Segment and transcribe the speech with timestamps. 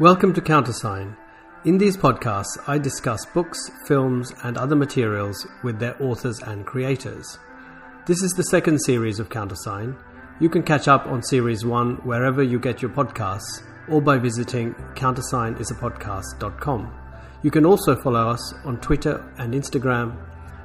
[0.00, 1.16] Welcome to Countersign.
[1.64, 7.38] In these podcasts, I discuss books, films, and other materials with their authors and creators.
[8.04, 9.96] This is the second series of Countersign.
[10.40, 14.74] You can catch up on series one wherever you get your podcasts or by visiting
[14.96, 16.92] countersignisapodcast.com.
[17.42, 20.16] You can also follow us on Twitter and Instagram.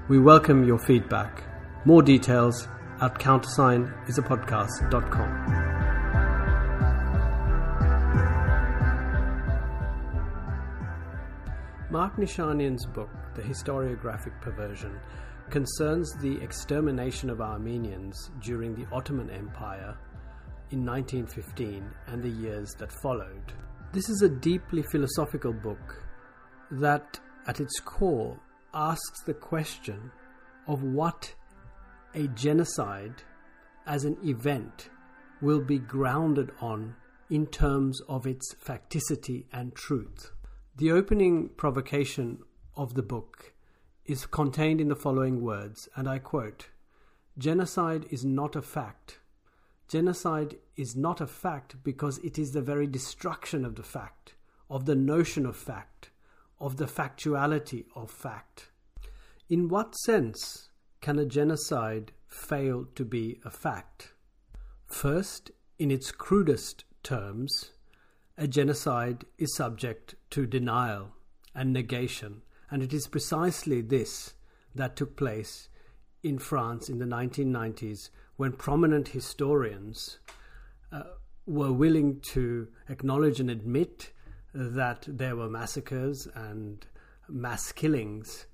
[0.07, 1.43] We welcome your feedback.
[1.85, 2.67] More details
[2.99, 5.58] at countersignisapodcast.com.
[12.19, 14.99] Nichanian's book, The Historiographic Perversion,
[15.49, 19.97] concerns the extermination of Armenians during the Ottoman Empire
[20.71, 23.53] in 1915 and the years that followed.
[23.93, 26.03] This is a deeply philosophical book
[26.71, 28.37] that, at its core,
[28.73, 30.11] asks the question
[30.67, 31.33] of what
[32.13, 33.23] a genocide
[33.87, 34.89] as an event
[35.41, 36.95] will be grounded on
[37.29, 40.33] in terms of its facticity and truth.
[40.79, 42.39] The opening provocation
[42.73, 43.51] of the book
[44.05, 46.69] is contained in the following words, and I quote
[47.37, 49.19] Genocide is not a fact.
[49.89, 54.35] Genocide is not a fact because it is the very destruction of the fact,
[54.69, 56.11] of the notion of fact,
[56.61, 58.69] of the factuality of fact.
[59.49, 60.69] In what sense
[61.01, 64.13] can a genocide fail to be a fact?
[64.85, 67.71] First, in its crudest terms,
[68.39, 71.11] a genocide is subject to denial
[71.53, 74.33] and negation, and it is precisely this
[74.73, 75.67] that took place
[76.23, 80.19] in France in the 1990s when prominent historians
[80.93, 81.03] uh,
[81.45, 84.13] were willing to acknowledge and admit
[84.53, 86.87] that there were massacres and
[87.27, 88.45] mass killings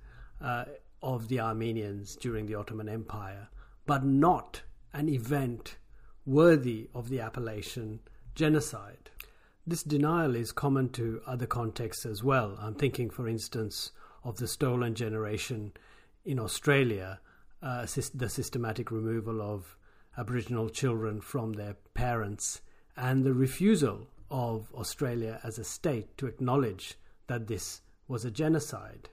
[0.41, 0.66] uh,
[1.03, 3.50] of the Armenians during the Ottoman Empire,
[3.86, 4.63] but not
[4.94, 5.78] an event
[6.25, 8.00] worthy of the appellation
[8.33, 9.11] genocide.
[9.68, 12.56] This denial is common to other contexts as well.
[12.62, 13.92] I'm thinking, for instance,
[14.24, 15.74] of the stolen generation
[16.24, 17.20] in Australia,
[17.64, 19.75] uh, the systematic removal of
[20.20, 22.62] Aboriginal children from their parents,
[22.96, 29.09] and the refusal of Australia as a state to acknowledge that this was a genocide.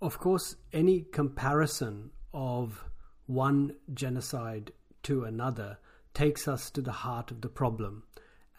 [0.00, 2.82] Of course, any comparison of
[3.26, 5.76] one genocide to another
[6.14, 8.04] takes us to the heart of the problem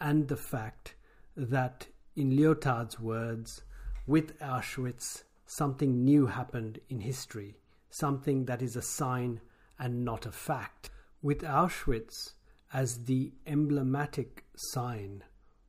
[0.00, 0.94] and the fact
[1.36, 3.62] that, in Lyotard's words,
[4.06, 7.56] with Auschwitz, something new happened in history,
[7.90, 9.40] something that is a sign
[9.78, 10.90] and not a fact.
[11.22, 12.34] With Auschwitz
[12.72, 15.24] as the emblematic sign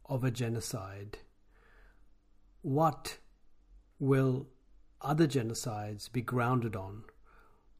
[0.05, 1.19] of a genocide,
[2.61, 3.17] what
[3.99, 4.47] will
[5.01, 7.03] other genocides be grounded on?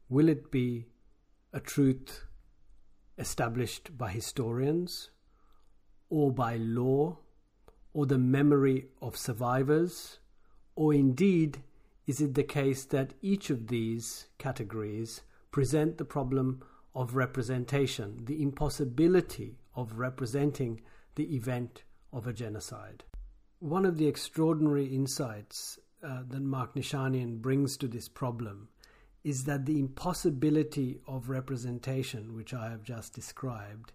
[0.08, 0.86] Will it be
[1.52, 2.24] a truth
[3.18, 5.10] established by historians
[6.08, 7.18] or by law
[7.96, 10.18] or the memory of survivors?
[10.74, 11.62] Or indeed,
[12.06, 16.62] is it the case that each of these categories present the problem
[16.94, 20.82] of representation, the impossibility of representing
[21.14, 23.02] the event of a genocide?
[23.60, 28.68] One of the extraordinary insights uh, that Marc Nichanian brings to this problem
[29.24, 33.92] is that the impossibility of representation, which I have just described,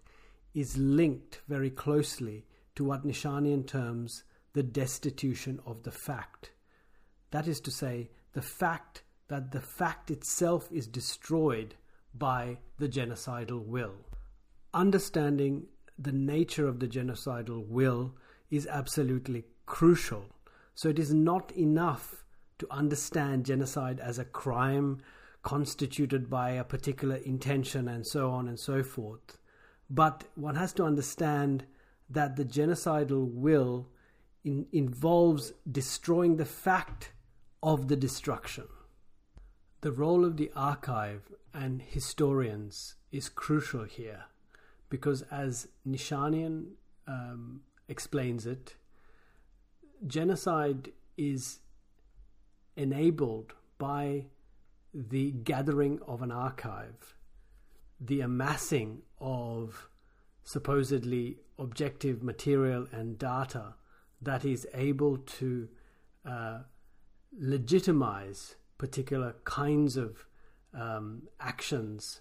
[0.54, 6.52] is linked very closely to what Nichanian terms the destitution of the fact.
[7.30, 11.74] That is to say, the fact that the fact itself is destroyed
[12.14, 13.94] by the genocidal will.
[14.74, 15.66] Understanding
[15.98, 18.14] the nature of the genocidal will
[18.50, 20.26] is absolutely crucial.
[20.74, 22.24] So it is not enough
[22.58, 25.00] to understand genocide as a crime
[25.42, 29.38] constituted by a particular intention and so on and so forth.
[29.90, 31.64] But one has to understand
[32.12, 33.88] that the genocidal will
[34.44, 37.12] in, involves destroying the fact
[37.62, 38.64] of the destruction.
[39.80, 44.24] The role of the archive and historians is crucial here
[44.88, 46.72] because, as Nichanian
[47.06, 48.76] um, explains it,
[50.06, 51.60] genocide is
[52.76, 54.26] enabled by
[54.94, 57.14] the gathering of an archive,
[58.00, 59.88] the amassing of
[60.42, 63.74] supposedly objective material and data
[64.20, 65.68] that is able to
[66.26, 66.58] uh,
[67.38, 70.26] legitimize particular kinds of
[70.74, 72.20] um, actions,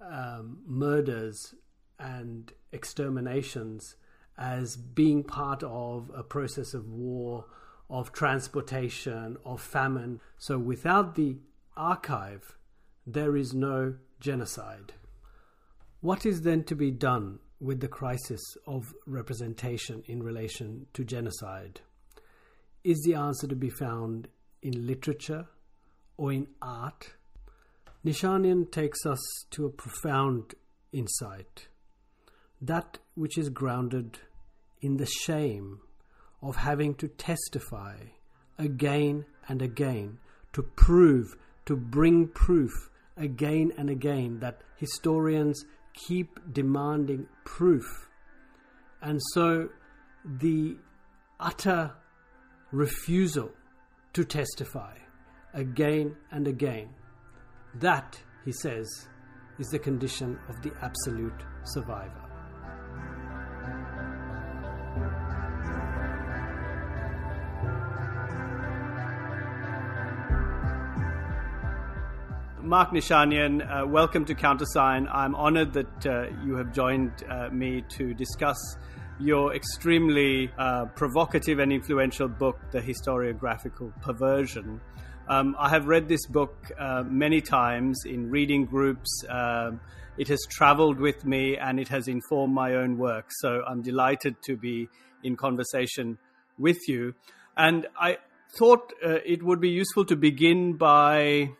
[0.00, 1.54] um, murders,
[1.98, 3.96] and exterminations
[4.36, 7.44] as being part of a process of war,
[7.90, 10.20] of transportation, of famine.
[10.38, 11.36] So without the
[11.76, 12.56] archive,
[13.06, 14.92] there is no genocide.
[16.00, 21.80] What is then to be done with the crisis of representation in relation to genocide.
[22.84, 24.28] is the answer to be found
[24.62, 25.46] in literature
[26.16, 27.10] or in art?
[28.04, 29.20] Nichanian takes us
[29.50, 30.54] to a profound
[30.92, 31.66] insight
[32.60, 34.18] that which is grounded
[34.80, 35.80] in the shame
[36.42, 37.96] of having to testify
[38.58, 40.18] again and again
[40.52, 45.64] to prove, to bring proof again and again that historians
[46.06, 48.08] keep demanding proof.
[49.02, 49.68] And so
[50.24, 50.76] the
[51.40, 51.92] utter
[52.72, 53.50] refusal
[54.12, 54.96] to testify
[55.54, 56.90] again and again,
[57.76, 59.08] that, he says,
[59.58, 62.27] is the condition of the absolute survivor.
[72.68, 75.08] Marc Nichanian, uh, welcome to Countersign.
[75.10, 78.58] I'm honored that uh, you have joined uh, me to discuss
[79.18, 84.82] your extremely uh, provocative and influential book, The Historiographical Perversion.
[85.30, 89.24] Um, I have read this book uh, many times in reading groups.
[89.30, 89.80] Um,
[90.18, 93.30] it has traveled with me and it has informed my own work.
[93.30, 94.90] So I'm delighted to be
[95.22, 96.18] in conversation
[96.58, 97.14] with you.
[97.56, 98.18] And I
[98.58, 101.52] thought uh, it would be useful to begin by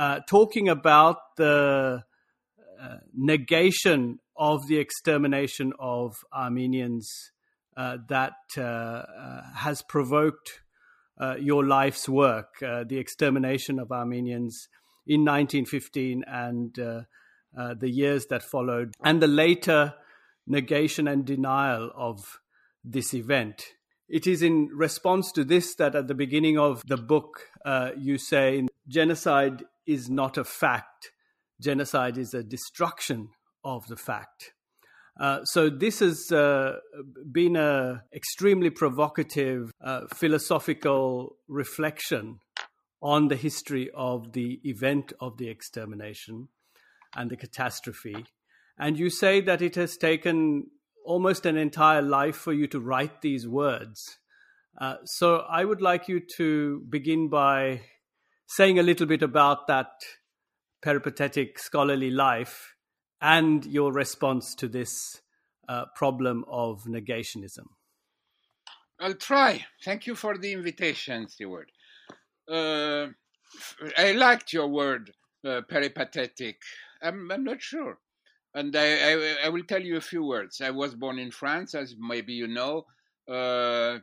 [0.00, 2.02] uh, talking about the
[2.80, 7.32] uh, negation of the extermination of Armenians
[7.76, 10.62] uh, that uh, uh, has provoked
[11.38, 14.68] your life's work, the extermination of Armenians
[15.06, 19.92] in 1915 and the years that followed, and the later
[20.46, 22.40] negation and denial of
[22.82, 23.74] this event.
[24.08, 27.48] It is in response to this that at the beginning of the book,
[27.98, 31.12] you say genocide is not a fact.
[31.60, 33.28] Genocide is a destruction
[33.64, 34.52] of the fact.
[35.18, 36.76] Uh, so this has uh,
[37.30, 42.38] been an extremely provocative uh, philosophical reflection
[43.02, 46.48] on the history of the event of the extermination
[47.14, 48.24] and the catastrophe.
[48.78, 50.68] And you say that it has taken
[51.04, 54.18] almost an entire life for you to write these words.
[54.80, 57.82] Uh, so I would like you to begin by
[58.50, 59.92] saying a little bit about that
[60.82, 62.74] peripatetic scholarly life
[63.20, 65.22] and your response to this
[65.68, 67.66] uh, problem of negationism.
[68.98, 69.64] I'll try.
[69.84, 71.70] Thank you for the invitation, Stewart.
[72.50, 73.06] Uh,
[73.96, 75.12] I liked your word,
[75.46, 76.56] uh, peripatetic.
[77.00, 77.98] I'm, I'm not sure.
[78.52, 80.60] And I, I, I, will tell you a few words.
[80.60, 82.86] I was born in France, as maybe you know.
[83.28, 84.00] Uh,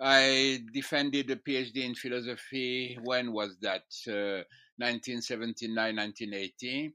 [0.00, 2.98] I defended a PhD in philosophy.
[3.02, 3.84] When was that?
[4.08, 4.44] Uh,
[4.80, 6.94] 1979, 1980.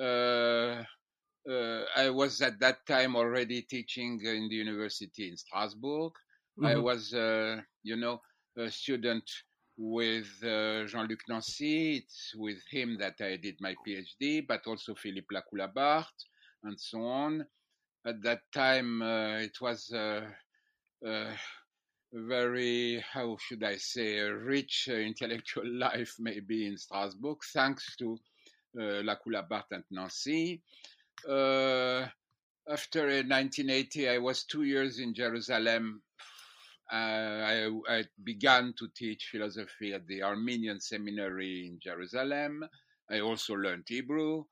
[0.00, 0.82] Uh,
[1.48, 6.12] uh, I was at that time already teaching in the university in Strasbourg.
[6.58, 6.66] Mm-hmm.
[6.66, 8.20] I was, uh, you know,
[8.58, 9.30] a student
[9.76, 11.98] with uh, Jean-Luc Nancy.
[11.98, 16.24] It's with him that I did my PhD, but also Philippe Lacoue-Labarthe
[16.64, 17.46] and so on.
[18.04, 20.22] At that time, uh, it was uh,
[22.12, 28.18] very, how should I say, rich uh, intellectual life maybe in Strasbourg, thanks to
[28.78, 30.62] uh, Lacoue-Labarthe and Nancy.
[31.28, 32.06] Uh,
[32.68, 36.02] after 1980, I was two years in Jerusalem.
[36.92, 42.64] Uh, I, I, began to teach philosophy at the Armenian Seminary in Jerusalem.
[43.08, 44.44] I also learned Hebrew.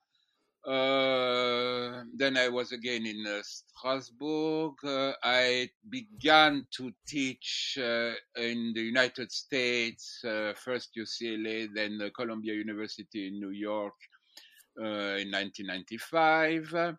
[0.67, 4.75] Uh, then I was again in uh, Strasbourg.
[4.85, 12.55] Uh, I began to teach uh, in the United States, uh, first UCLA, then Columbia
[12.55, 13.95] University in New York
[14.77, 16.97] in 1995.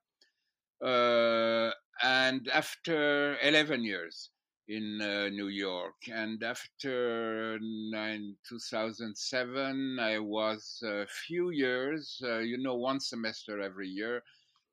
[2.01, 4.29] and after 11 years,
[4.69, 5.95] in uh, New York.
[6.13, 13.87] And after nine, 2007, I was a few years, uh, you know, one semester every
[13.89, 14.21] year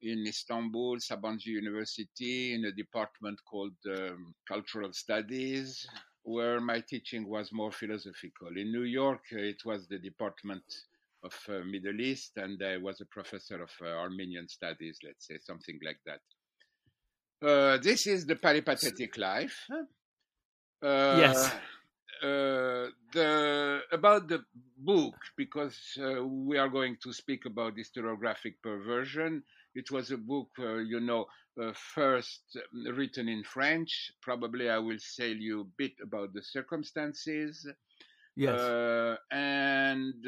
[0.03, 5.87] in Istanbul, Sabancı University, in a department called um, Cultural Studies,
[6.25, 8.49] where my teaching was more philosophical.
[8.49, 10.65] In New York, it was the department
[11.25, 15.39] of uh, Middle East, and I was a professor of uh, Armenian studies, let's say,
[15.39, 16.21] something like that.
[17.43, 19.67] Uh, this is the peripatetic life.
[20.83, 21.53] Uh, yes.
[22.23, 24.43] Uh, the about the
[24.79, 29.43] book because uh, we are going to speak about historiographic perversion.
[29.75, 31.27] It was a book, uh, you know,
[31.61, 34.13] uh, first written in French.
[34.23, 37.67] Probably I will tell you a bit about the circumstances.
[38.35, 38.61] Yes.
[39.31, 40.25] and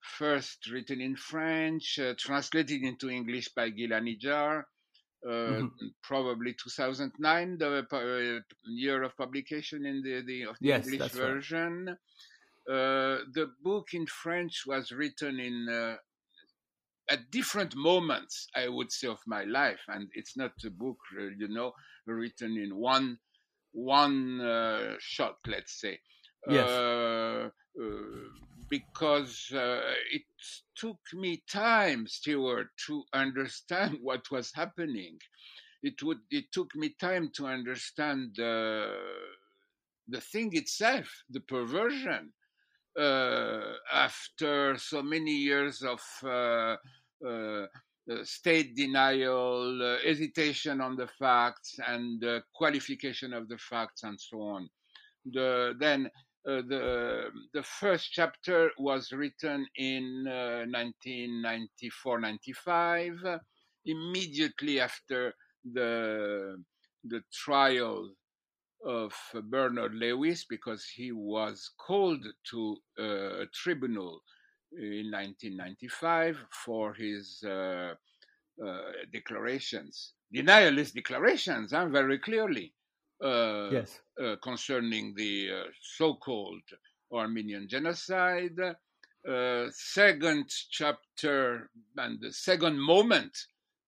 [0.00, 4.00] first written in French, translated into English by Gila
[5.26, 5.88] Mm-hmm.
[6.02, 11.86] probably 2009, the uh, year of publication in the, the, of the yes, English version.
[11.86, 11.96] Right.
[12.74, 15.96] Uh, the book in French was written in uh,
[17.10, 20.96] at different moments, I would say, of my life, and it's not a book,
[21.38, 21.72] you know,
[22.06, 23.18] written in one
[23.72, 25.98] one uh, shot, let's say.
[26.48, 27.50] Yes.
[28.72, 29.48] Uh, because
[30.12, 30.22] it
[30.76, 35.18] took me time, Stewart, to understand what was happening.
[35.82, 36.18] It would.
[36.30, 38.92] It took me time to understand the
[40.08, 42.32] the thing itself, the perversion
[42.98, 46.76] uh, after so many years of uh,
[47.26, 47.66] uh,
[48.24, 54.68] state denial, hesitation on the facts, and qualification of the facts, and so on.
[55.32, 56.10] The, then
[56.48, 63.40] uh, the the first chapter was written in uh, 1994-95,
[63.84, 65.34] immediately after
[65.72, 66.56] the
[67.04, 68.10] the trial
[68.84, 69.12] of
[69.44, 74.20] Bernard Lewis because he was called to a tribunal
[74.72, 77.94] in 1995 for his uh,
[78.64, 78.80] uh,
[79.12, 82.79] declarations, denialist declarations, huh, very clearly, uh,
[83.22, 84.00] yes.
[84.20, 85.64] Uh, concerning the uh,
[85.96, 86.62] so-called
[87.12, 88.58] Armenian genocide.
[89.28, 93.36] Uh, second chapter and the second moment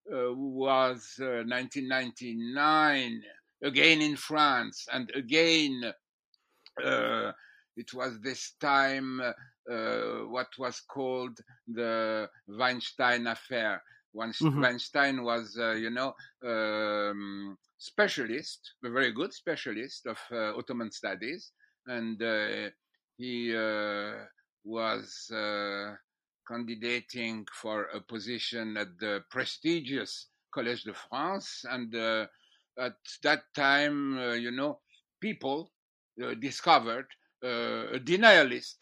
[0.07, 3.23] was 1999
[3.63, 5.93] again in France, and again,
[6.85, 7.33] uh,
[7.77, 9.33] it was this time uh,
[10.29, 13.83] what was called the Veinstein affair.
[14.15, 14.61] Mm-hmm.
[14.61, 21.51] Veinstein was, uh, you know, um, specialist, a very good specialist of uh, Ottoman studies,
[21.87, 22.71] and uh,
[23.17, 24.13] he uh,
[24.65, 25.31] was
[26.47, 31.95] candidating for a position at the prestigious Collège de France, and
[32.79, 34.79] at that time, uh, you know,
[35.21, 35.73] people
[36.23, 37.07] uh, discovered
[37.45, 38.77] uh, a denialist,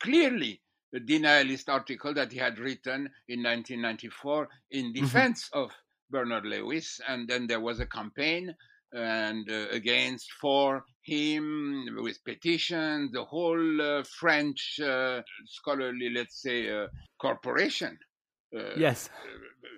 [0.00, 0.60] clearly
[0.94, 5.02] a denialist article that he had written in 1994 in mm-hmm.
[5.04, 5.64] defense mm-hmm.
[5.64, 5.70] of
[6.10, 8.54] Bernard Lewis, and then there was a campaign
[8.92, 16.86] and uh, against for him with petitions, the whole uh, French uh, scholarly, let's say,
[17.18, 17.98] corporation.
[18.76, 19.10] yes,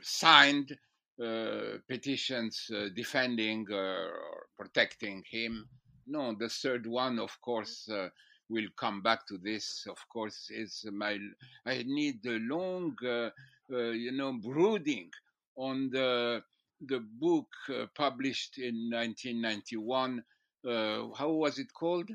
[0.03, 0.77] signed
[1.23, 5.69] uh, petitions uh, defending uh, or protecting him.
[6.07, 7.89] No, the third one, of course,
[8.49, 9.85] we'll come back to this.
[9.89, 11.19] Of course, is my
[11.67, 12.97] I need a long,
[13.69, 15.11] you know, brooding
[15.57, 16.43] on the
[16.87, 20.23] the book uh, published in 1991.
[20.67, 22.11] Uh, how was it called?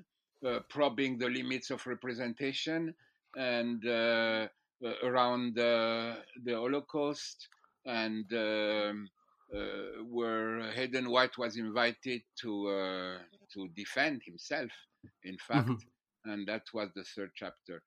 [0.45, 2.93] Uh, probing the limits of representation
[3.35, 3.83] and
[5.03, 6.15] around the
[6.47, 7.47] Holocaust
[7.85, 9.09] and um,
[9.53, 13.17] uh, where Hayden White was invited to uh,
[13.53, 14.71] to defend himself,
[15.23, 16.31] in fact, mm-hmm.
[16.31, 17.81] and that was the third chapter.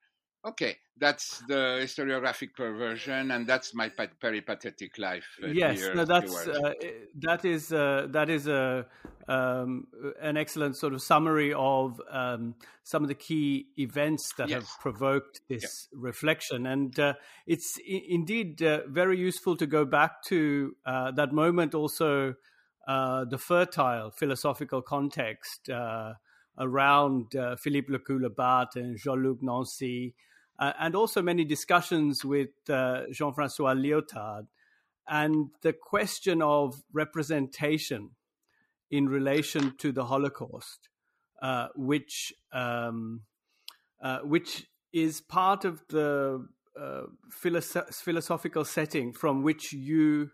[0.45, 3.89] Okay, that's the historiographic perversion, and that's my
[4.21, 5.27] peripatetic life.
[5.43, 6.73] Uh, yes, no, that's uh,
[7.17, 8.87] that is uh, that is a
[9.27, 9.89] um,
[10.21, 12.55] an excellent sort of summary of um,
[12.85, 14.61] some of the key events that yes.
[14.63, 15.99] have provoked this yeah.
[16.01, 17.15] reflection, and uh,
[17.47, 22.37] it's I- indeed uh, very useful to go back to uh, that moment, also
[22.87, 25.69] the fertile philosophical context
[26.59, 30.15] around Philippe Lacoue-Labarthe and Jean-Luc Nancy
[30.59, 34.47] uh, and also many discussions with uh, Jean Francois Lyotard.
[35.09, 38.11] And the question of representation
[38.91, 40.89] in relation to the Holocaust,
[41.41, 43.23] uh, which um,
[44.03, 46.47] uh, which is part of the
[46.79, 50.31] uh, philosoph- philosophical setting from which you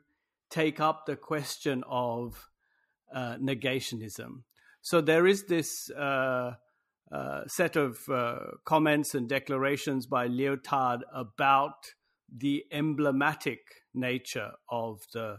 [0.50, 2.48] take up the question of
[3.12, 4.42] uh, negationism.
[4.84, 6.52] So there is this uh,
[7.46, 8.36] set of uh,
[8.66, 11.94] comments and declarations by Lyotard about
[12.30, 13.60] the emblematic
[13.94, 15.38] nature of the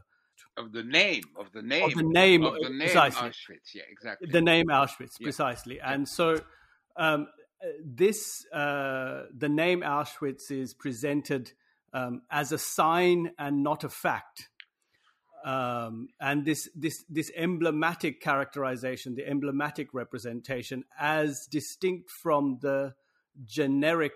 [0.57, 3.29] of the name of the name of the name, of the name precisely.
[3.29, 3.75] Auschwitz.
[3.75, 4.29] Yeah, exactly.
[4.31, 5.25] The name Auschwitz, yeah.
[5.25, 5.75] precisely.
[5.75, 5.93] Yeah.
[5.93, 6.41] And so
[6.97, 7.27] um,
[7.83, 11.51] this uh, the name Auschwitz is presented
[11.93, 14.49] um, as a sign and not a fact
[15.45, 22.95] um, and this this this emblematic characterization, the emblematic representation, as distinct from the
[23.45, 24.13] generic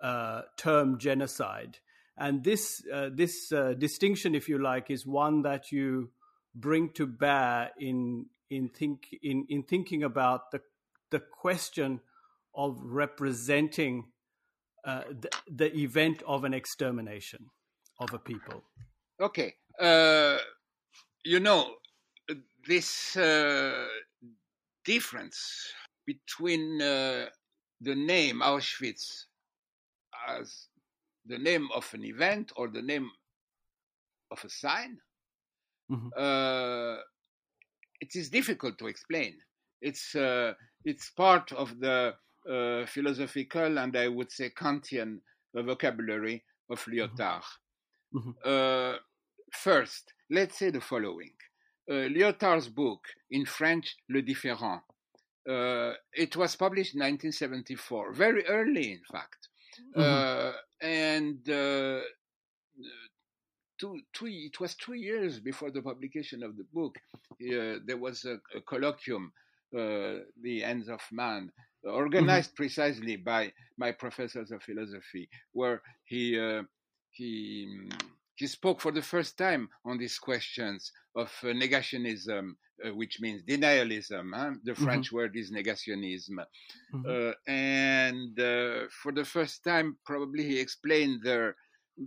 [0.00, 1.76] uh, term genocide,
[2.16, 6.10] and this uh, this uh, distinction, if you like, is one that you
[6.54, 10.62] bring to bear in in think in in thinking about the
[11.10, 12.00] the question
[12.54, 14.04] of representing
[14.86, 17.50] uh, the, the event of an extermination
[17.98, 18.64] of a people.
[19.20, 20.38] Okay, uh,
[21.24, 21.74] you know,
[22.66, 23.86] this uh,
[24.84, 25.72] difference
[26.06, 27.26] between uh,
[27.80, 29.24] the name Auschwitz
[30.28, 30.66] as
[31.26, 33.10] the name of an event or the name
[34.30, 34.98] of a sign,
[35.90, 36.08] mm-hmm.
[36.16, 36.96] uh,
[38.00, 39.34] it is difficult to explain.
[39.80, 42.14] It's uh, it's part of the
[42.50, 45.20] uh, philosophical and I would say Kantian
[45.54, 47.42] vocabulary of Lyotard.
[48.14, 48.96] Mm-hmm.
[49.52, 51.32] First, let's say the following.
[51.90, 54.80] Uh, Lyotard's book in French, Le Différend,
[55.48, 59.48] uh, it was published in 1974, very early, in fact.
[59.96, 60.00] Mm-hmm.
[60.00, 60.52] Uh,
[60.86, 62.00] and uh,
[63.78, 66.96] two, two, it was two years before the publication of the book.
[67.32, 69.32] Uh, there was a, a colloquium,
[69.76, 71.50] uh, The Ends of Man,
[71.84, 72.56] organized mm-hmm.
[72.56, 76.62] precisely by my professors of philosophy, where he uh,
[77.10, 77.88] he
[78.40, 83.42] he spoke for the first time on these questions of uh, negationism, uh, which means
[83.42, 84.30] denialism.
[84.34, 84.52] Huh?
[84.64, 84.84] The mm-hmm.
[84.84, 85.16] French mm-hmm.
[85.16, 86.38] word is negationism.
[86.94, 87.04] Mm-hmm.
[87.06, 91.52] Uh, and uh, for the first time, probably he explained the,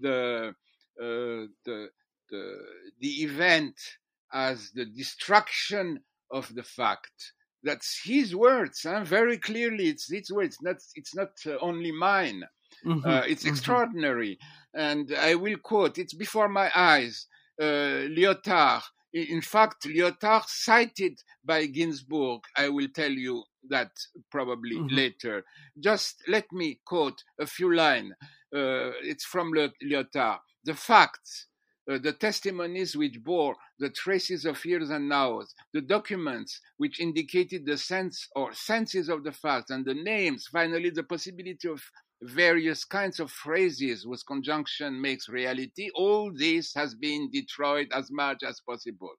[0.02, 0.56] the,
[1.00, 1.90] uh, the,
[2.32, 2.58] the,
[3.00, 3.76] the event
[4.34, 6.00] as the destruction
[6.32, 7.34] of the fact.
[7.62, 9.04] That's his words, huh?
[9.04, 9.86] very clearly.
[9.88, 10.58] It's his words.
[10.64, 12.44] Not, it's not uh, only mine.
[12.86, 13.08] Mm-hmm.
[13.08, 13.54] Uh, it's mm-hmm.
[13.54, 14.40] extraordinary.
[14.74, 17.28] And I will quote, it's before my eyes,
[17.62, 18.82] uh, Lyotard.
[19.14, 23.92] In fact, Lyotard cited by Ginzburg, I will tell you that
[24.32, 24.96] probably mm-hmm.
[24.96, 25.44] later.
[25.80, 28.14] Just let me quote a few lines.
[28.54, 30.40] Uh, it's from Lyotard.
[30.66, 31.48] The facts,
[31.92, 37.66] uh, the testimonies which bore the traces of years and hours, the documents which indicated
[37.66, 41.82] the sense or senses of the facts, and the names, finally, the possibility of
[42.24, 48.44] various kinds of phrases whose conjunction makes reality, all this has been destroyed as much
[48.44, 49.12] as possible.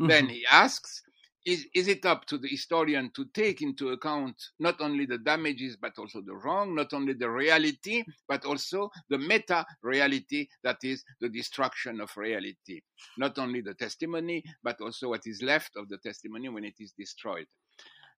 [0.00, 0.06] Mm-hmm.
[0.06, 1.02] Then he asks,
[1.46, 5.76] is, is it up to the historian to take into account not only the damages
[5.76, 11.04] but also the wrong, not only the reality but also the meta reality that is
[11.20, 12.80] the destruction of reality,
[13.16, 16.92] not only the testimony but also what is left of the testimony when it is
[16.98, 17.46] destroyed.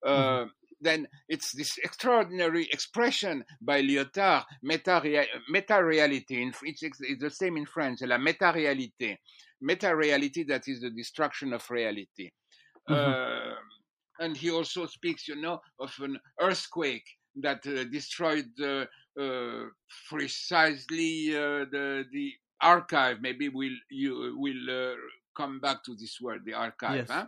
[0.04, 0.44] Mm-hmm.
[0.44, 6.50] Uh, then it's this extraordinary expression by Lyotard, meta-reality.
[6.62, 9.18] It's, it's the same in French, la meta-réalité.
[9.60, 12.30] Meta-reality that is the destruction of reality.
[12.88, 12.94] Mm-hmm.
[12.94, 13.54] Uh,
[14.20, 17.04] and he also speaks, you know, of an earthquake
[17.36, 18.84] that uh, destroyed uh,
[19.20, 19.64] uh
[20.08, 23.18] precisely uh, the the archive.
[23.20, 24.94] Maybe we'll you will uh,
[25.36, 26.96] come back to this word, the archive.
[26.96, 27.10] Yes.
[27.10, 27.26] Huh?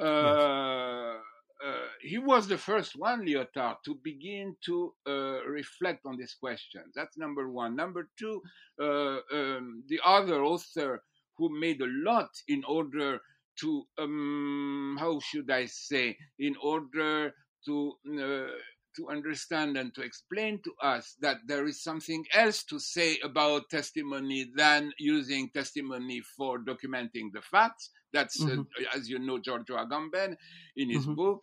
[0.00, 1.20] Yes
[1.64, 6.82] uh, he was the first one, Lyotard, to begin to uh, reflect on this question.
[6.94, 7.76] That's number one.
[7.76, 8.42] Number two,
[8.80, 11.02] uh, um, the other author
[11.36, 13.20] who made a lot in order
[13.60, 17.34] to, um, how should I say, in order
[17.66, 18.50] to uh,
[18.96, 23.70] to understand and to explain to us that there is something else to say about
[23.70, 27.90] testimony than using testimony for documenting the facts.
[28.12, 28.60] That's, uh, mm-hmm.
[28.60, 30.36] uh, as you know, Giorgio Agamben
[30.76, 31.14] in his mm-hmm.
[31.14, 31.42] book,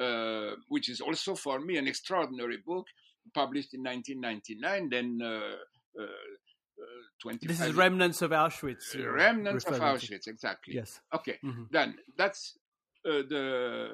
[0.00, 2.86] uh, which is also for me an extraordinary book,
[3.34, 4.88] published in 1999.
[4.90, 6.06] Then uh, uh,
[7.22, 10.30] 25 this is remnants of auschwitz uh, remnants of auschwitz to.
[10.30, 11.64] exactly yes okay mm-hmm.
[11.70, 12.56] then that's
[13.04, 13.88] uh, the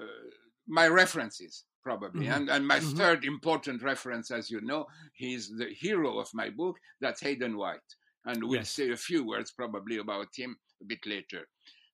[0.68, 2.26] my references probably.
[2.26, 2.34] Mm-hmm.
[2.34, 2.96] And, and my mm-hmm.
[2.98, 6.76] third important reference, as you know, he's the hero of my book.
[7.00, 7.90] That's Hayden White.
[8.24, 8.70] And we'll yes.
[8.70, 11.42] say a few words probably about him a bit later.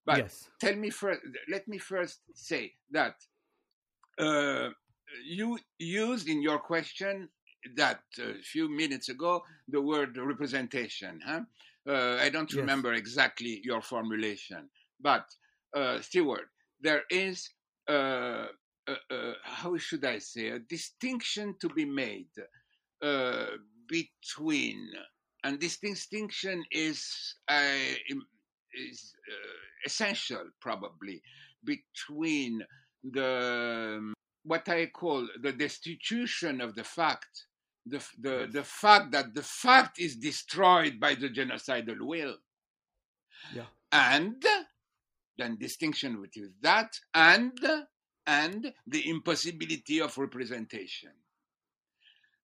[0.07, 0.49] But yes.
[0.59, 1.21] tell me first,
[1.55, 3.17] let me first say that
[4.19, 4.71] uh,
[5.37, 7.29] you used in your question
[7.77, 11.21] that a uh, few minutes ago the word representation.
[11.23, 11.43] Huh?
[11.87, 12.61] Uh, I don't yes.
[12.63, 14.71] remember exactly your formulation,
[15.09, 15.27] but
[15.77, 16.49] uh, Stewart,
[16.81, 17.37] there is
[17.89, 18.47] uh,
[19.45, 22.31] how should I say, a distinction to be made
[23.03, 23.47] uh,
[23.89, 24.89] between,
[25.45, 27.37] and this distinction is,
[28.75, 29.15] is
[29.85, 31.23] essential probably,
[31.65, 32.63] between
[33.05, 34.15] the um,
[34.45, 37.47] what I call the destitution of the fact,
[37.87, 42.37] the, the, the fact that the fact is destroyed by the genocidal will.
[43.55, 43.67] Yeah.
[43.91, 44.43] And
[45.39, 47.53] then distinction with that and
[48.27, 51.11] and the impossibility of representation.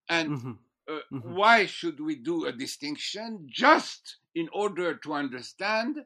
[0.08, 0.52] And mm-hmm.
[0.88, 1.34] Uh, mm-hmm.
[1.34, 3.46] why should we do a distinction?
[3.46, 5.98] Just in order to understand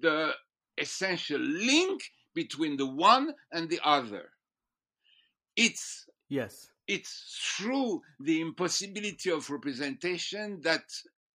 [0.00, 0.32] the
[0.78, 2.02] essential link
[2.34, 4.30] between the one and the other.
[5.56, 6.68] It's yes.
[6.86, 10.82] It's through the impossibility of representation that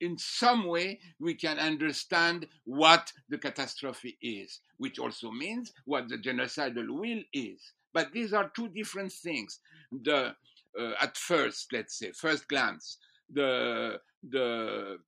[0.01, 6.17] in some way we can understand what the catastrophe is, which also means what the
[6.17, 7.61] genocidal will is.
[7.95, 9.59] But these are two different things.
[10.03, 10.35] The
[10.77, 12.97] uh, at first, let's say, first glance,
[13.31, 14.99] the the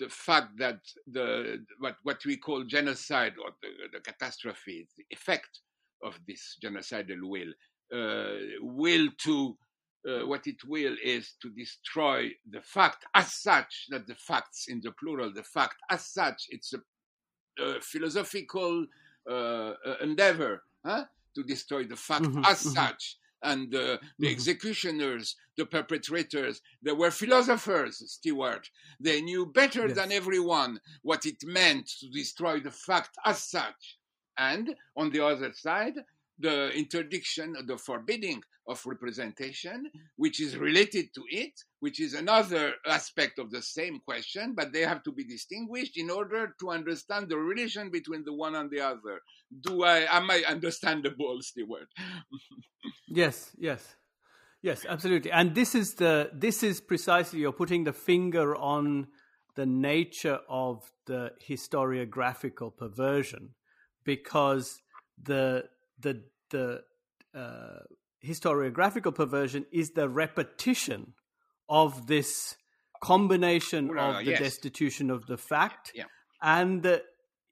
[0.00, 5.60] the fact that the what what we call genocide or the, the catastrophe, the effect
[6.02, 7.52] of this genocidal will,
[7.92, 9.56] uh, will to
[10.08, 14.80] uh, what it will is to destroy the fact as such, that the facts in
[14.82, 16.46] the plural, the fact as such.
[16.48, 18.86] It's a, a philosophical
[19.30, 21.04] uh, endeavor huh?
[21.34, 22.70] To destroy the fact mm-hmm, as mm-hmm.
[22.70, 23.18] such.
[23.42, 24.24] And the mm-hmm.
[24.24, 28.68] executioners, the perpetrators, they were philosophers, Stewart.
[28.98, 29.96] They knew better yes.
[29.96, 33.98] than everyone what it meant to destroy the fact as such.
[34.38, 35.94] And on the other side,
[36.38, 43.38] the interdiction, the forbidding of representation, which is related to it, which is another aspect
[43.38, 47.36] of the same question, but they have to be distinguished in order to understand the
[47.36, 49.20] relation between the one and the other.
[49.60, 51.88] Do I am I understandable, Stewart?
[53.08, 53.96] yes, yes.
[54.62, 55.30] Yes, absolutely.
[55.30, 59.08] And this is the this is precisely you're putting the finger on
[59.56, 63.50] the nature of the historiographical perversion
[64.04, 64.80] because
[65.22, 65.64] the
[66.00, 66.80] the the
[67.34, 67.80] uh,
[68.24, 71.12] historiographical perversion is the repetition
[71.68, 72.56] of this
[73.02, 74.40] combination of the yes.
[74.40, 76.04] destitution of the fact yeah.
[76.40, 77.02] and the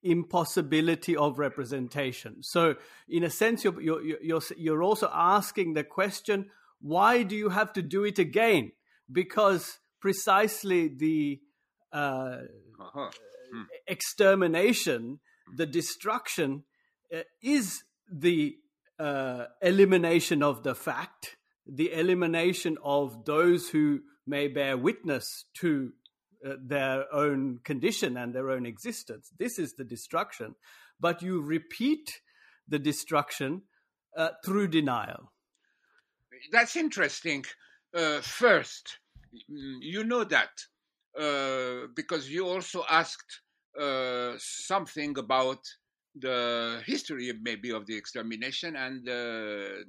[0.03, 2.43] impossibility of representation.
[2.43, 2.77] So,
[3.09, 7.73] in a sense, you're, you're, you're, you're also asking the question why do you have
[7.75, 8.73] to do it again?
[9.11, 11.41] Because precisely the
[11.93, 12.39] uh,
[12.81, 13.11] uh-huh.
[13.53, 13.63] hmm.
[13.87, 15.21] extermination,
[15.57, 16.65] the destruction,
[17.15, 18.57] uh, is the
[18.99, 21.37] uh, elimination of the fact,
[21.67, 25.93] the elimination of those who may bear witness to
[26.45, 29.31] uh, their own condition and their own existence.
[29.39, 30.55] This is the destruction.
[31.01, 32.21] But you repeat
[32.69, 33.63] the destruction
[34.17, 35.33] uh, through denial.
[36.51, 37.45] That's interesting.
[37.95, 38.99] Uh, first,
[39.49, 40.51] you know that
[41.19, 43.41] uh, because you also asked
[43.79, 45.61] uh, something about
[46.15, 49.13] the history maybe of the extermination and uh,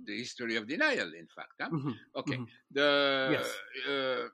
[0.06, 1.70] the history of denial in fact huh?
[1.70, 1.92] mm-hmm.
[2.16, 2.44] okay mm-hmm.
[2.72, 3.90] the yes.
[3.90, 4.28] uh,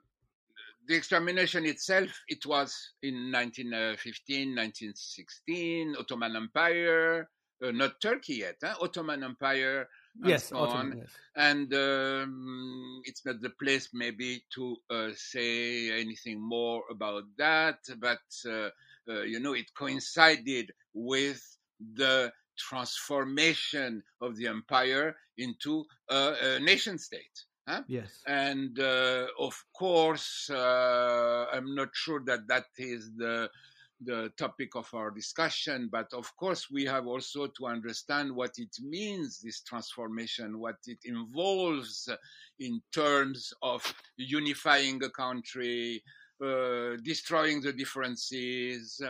[0.90, 7.28] the extermination itself it was in 1915 1916 ottoman empire
[7.64, 8.74] uh, not turkey yet huh?
[8.82, 9.88] ottoman empire
[10.22, 11.10] and yes, so Ottoman, yes.
[11.36, 18.18] and um, it's not the place maybe to uh, say anything more about that but
[18.44, 18.70] uh,
[19.08, 21.40] uh, you know it coincided with
[21.94, 27.44] the transformation of the empire into a, a nation state.
[27.68, 27.82] Huh?
[27.88, 28.22] Yes.
[28.26, 33.50] And uh, of course, uh, I'm not sure that that is the
[34.02, 38.74] the topic of our discussion, but of course, we have also to understand what it
[38.80, 42.08] means, this transformation, what it involves
[42.58, 43.82] in terms of
[44.16, 46.02] unifying a country,
[46.42, 49.02] uh, destroying the differences,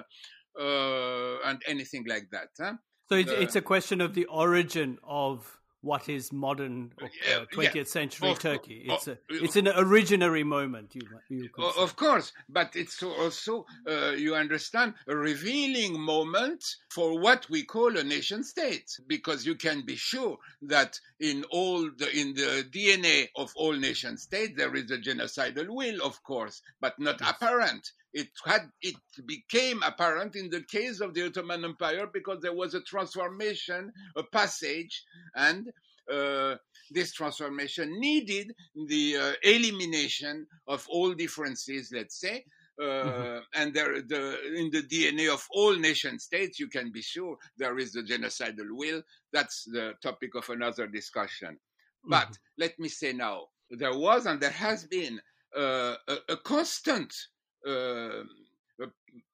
[0.61, 2.49] uh, and anything like that.
[2.59, 2.75] Huh?
[3.09, 7.07] So it's, uh, it's a question of the origin of what is modern uh,
[7.55, 8.85] 20th yeah, century Turkey.
[8.87, 10.95] It's a, it's an originary moment.
[10.95, 17.49] You, you of course, but it's also uh, you understand a revealing moment for what
[17.49, 22.35] we call a nation state, because you can be sure that in all the in
[22.35, 27.21] the DNA of all nation states there is a genocidal will, of course, but not
[27.21, 27.31] yes.
[27.31, 27.93] apparent.
[28.13, 28.97] It had it
[29.27, 34.25] became apparent in the case of the Ottoman Empire because there was a transformation, a
[34.25, 35.05] passage,
[35.37, 35.71] and
[36.13, 36.57] uh,
[36.91, 38.53] this transformation needed
[38.89, 42.45] the uh, elimination of all differences, let's say.
[42.81, 43.39] Uh, mm-hmm.
[43.55, 47.79] And there, the, in the DNA of all nation states, you can be sure there
[47.79, 49.03] is the genocidal will.
[49.33, 51.51] That's the topic of another discussion.
[51.51, 52.11] Mm-hmm.
[52.11, 55.21] But let me say now, there was and there has been
[55.57, 57.15] uh, a, a constant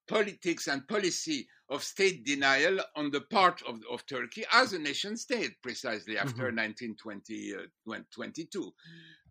[0.09, 5.17] politics and policy of state denial on the part of, of Turkey as a nation
[5.17, 6.59] state, precisely after mm-hmm.
[6.59, 8.73] 1922.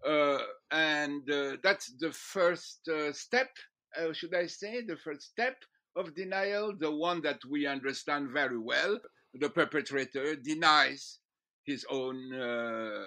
[0.05, 3.49] Uh, uh, and uh, that's the first uh, step,
[3.97, 5.55] uh, should I say, the first step
[5.95, 8.99] of denial, the one that we understand very well.
[9.33, 11.19] The perpetrator denies
[11.63, 13.05] his own uh,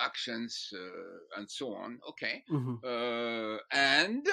[0.00, 0.72] actions
[1.36, 1.98] and so on.
[2.08, 2.44] Okay.
[2.50, 3.56] Mm-hmm.
[3.72, 4.28] and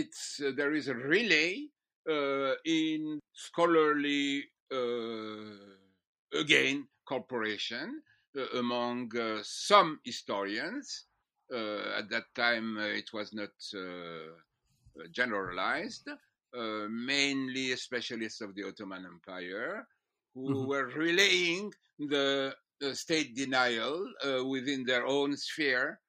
[0.00, 1.66] it's uh, there is a relay
[2.08, 5.74] uh, in scholarly uh,
[6.38, 8.02] again corporation
[8.38, 11.06] uh, among uh, some historians.
[12.00, 13.52] at that time, it was not
[15.10, 16.08] generalized,
[16.90, 19.86] mainly specialists of the Ottoman Empire,
[20.34, 20.68] who Mhm.
[20.68, 26.00] were relaying the, the state denial uh, within their own sphere,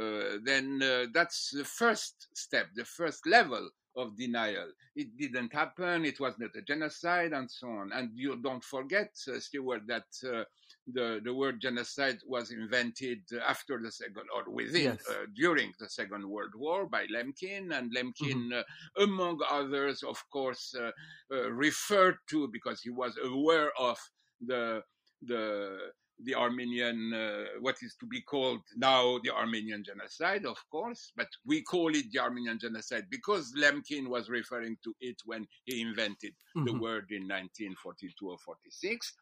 [0.00, 4.68] uh, then uh, that's the first step, the first level of denial.
[4.94, 7.92] It didn't happen, it was not a genocide, and so on.
[7.92, 10.44] And you don't forget, uh, Stewart, that uh,
[10.92, 15.04] the, the word genocide was invented after the second, or within, Yes.
[15.10, 18.62] uh, during the Second World War by Lemkin, and Lemkin, uh,
[19.02, 20.90] among others, of course, uh,
[21.34, 23.98] uh, referred to because he was aware of
[24.46, 24.82] the
[25.22, 25.78] the
[26.24, 31.28] the Armenian uh, what is to be called now the Armenian genocide, of course, but
[31.44, 36.34] we call it the Armenian genocide because Lemkin was referring to it when he invented
[36.64, 36.80] the Mhm.
[36.80, 39.14] word in 1942 or 46,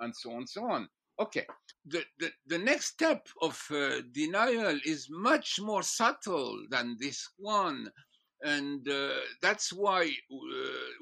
[0.00, 0.88] and so on and so on.
[1.20, 1.46] Okay,
[1.86, 7.90] the, the, the next step of uh, denial is much more subtle than this one.
[8.44, 9.10] And uh,
[9.40, 10.36] that's why uh,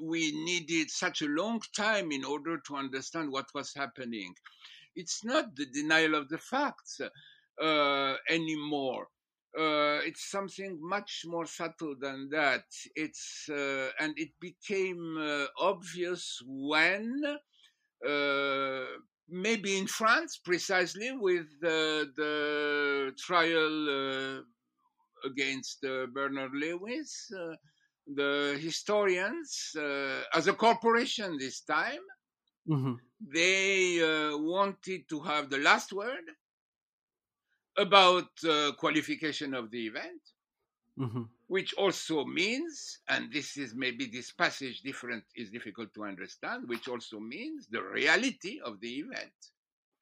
[0.01, 4.35] we needed such a long time in order to understand what was happening.
[4.95, 6.99] It's not the denial of the facts
[7.61, 9.07] uh, anymore.
[9.57, 12.65] Uh, it's something much more subtle than that.
[12.95, 17.23] It's uh, and it became uh, obvious when
[18.07, 18.85] uh,
[19.27, 24.41] maybe in France, precisely with uh, the trial uh,
[25.25, 27.31] against Bernard Lewis,
[28.07, 29.71] the historians,
[30.33, 32.01] as a corporation this time,
[32.65, 33.10] Mhm.
[33.21, 36.25] They uh, wanted to have the last word
[37.77, 40.21] about uh, qualification of the event
[40.97, 41.29] Mhm.
[41.47, 46.87] which also means, and this is maybe this passage different is difficult to understand, which
[46.87, 49.51] also means the reality of the event.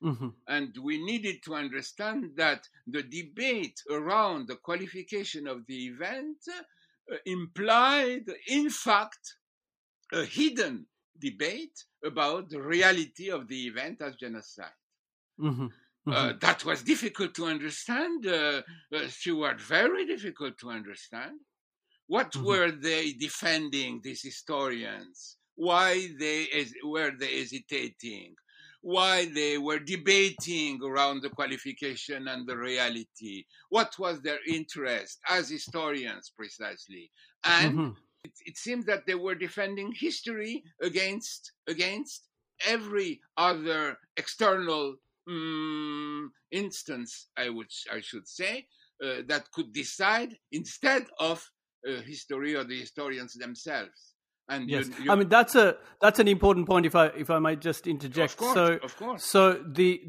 [0.04, 0.36] Mhm.
[0.48, 6.38] And we needed to understand that the debate around the qualification of the event
[7.12, 9.38] uh, implied, in fact,
[10.12, 10.88] a hidden
[11.20, 14.74] debate about the reality of the event as genocide.
[15.38, 15.74] Mhm.
[16.12, 16.40] Uh, Mhm.
[16.42, 21.40] that was difficult to understand, uh, uh, Stewart, very difficult to understand.
[22.08, 22.40] What Mhm.
[22.42, 25.38] were they defending, these historians?
[25.56, 28.36] Why they hes- were they hesitating?
[28.82, 33.46] Why they were debating around the qualification and the reality?
[33.70, 37.12] What was their interest as historians, precisely?
[37.44, 37.96] And Mhm.
[38.24, 42.28] It, it seems that they were defending history against against
[42.68, 44.96] every other external
[45.28, 48.68] mm, instance, I would I should say,
[49.04, 51.46] uh, that could decide instead of
[51.88, 54.14] uh, history or the historians themselves.
[54.50, 56.86] And Yes, you- I mean that's a that's an important point.
[56.86, 59.24] If I if I might just interject, of course, so of course.
[59.24, 60.02] so the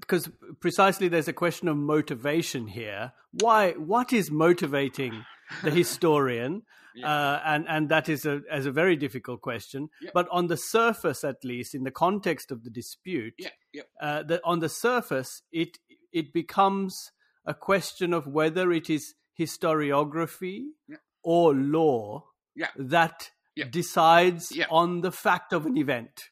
[0.00, 3.12] because precisely there's a question of motivation here.
[3.32, 3.72] Why?
[3.72, 5.24] What is motivating
[5.62, 6.62] the historian?
[6.94, 7.06] Yeah.
[7.08, 9.88] Uh, and and that is a as a very difficult question.
[10.02, 10.10] Yeah.
[10.12, 14.22] But on the surface, at least in the context of the dispute, yeah, yeah, uh,
[14.24, 15.78] that on the surface it
[16.12, 17.10] it becomes
[17.46, 20.98] a question of whether it is historiography Yeah.
[21.22, 22.68] or law Yeah.
[22.76, 23.68] that Yeah.
[23.70, 24.66] decides Yeah.
[24.68, 26.28] on the fact of an event.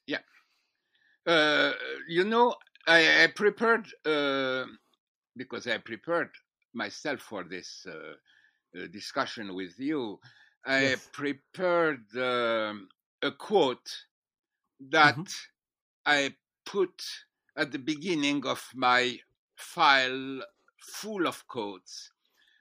[1.27, 1.73] Uh,
[2.07, 2.55] you know,
[2.87, 4.67] I, I prepared uh,
[5.37, 6.31] because I prepared
[6.75, 8.15] myself for this uh,
[8.89, 10.21] discussion with you.
[10.65, 11.11] I Yes.
[11.13, 12.89] prepared um,
[13.23, 14.07] a quote
[14.81, 15.25] that Mhm.
[16.07, 17.05] I put
[17.57, 19.21] at the beginning of my
[19.57, 20.43] file
[20.79, 22.13] full of quotes,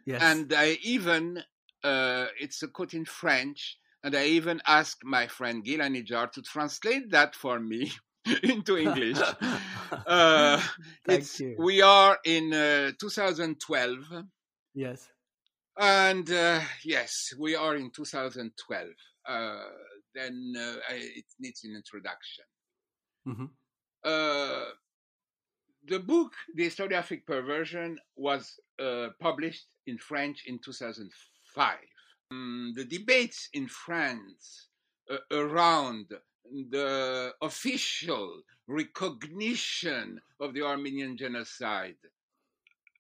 [0.06, 0.44] Yes.
[0.44, 1.44] and I even
[1.84, 6.42] uh, it's a quote in French, and I even asked my friend Gil Anidjar to
[6.42, 7.92] translate that for me
[8.44, 9.36] into English.
[10.06, 10.62] Uh,
[11.06, 11.68] Thank you.
[11.68, 14.26] We are in uh, 2012,
[14.74, 15.12] yes.
[15.80, 18.88] And uh, yes, we are in 2012.
[19.28, 19.64] Uh,
[20.16, 22.46] then uh, it needs an introduction.
[23.26, 23.46] hmm
[24.04, 24.66] Uh,
[25.86, 31.78] the book, The Historiographic Perversion, was uh, published in French in 2005.
[32.34, 34.70] Mm, the debates in France
[35.10, 36.06] uh, around
[36.70, 41.98] the official recognition of the Armenian genocide,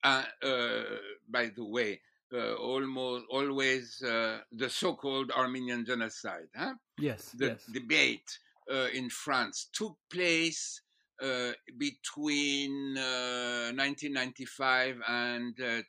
[0.03, 0.83] uh, uh,
[1.29, 2.01] by the way,
[2.33, 6.75] uh, almost always uh, the so-called Armenian genocide, huh?
[6.97, 7.31] Yes.
[7.33, 7.65] the yes.
[7.71, 8.39] debate
[8.71, 10.81] uh, in France took place
[11.21, 15.81] uh, between uh, 1995 and uh,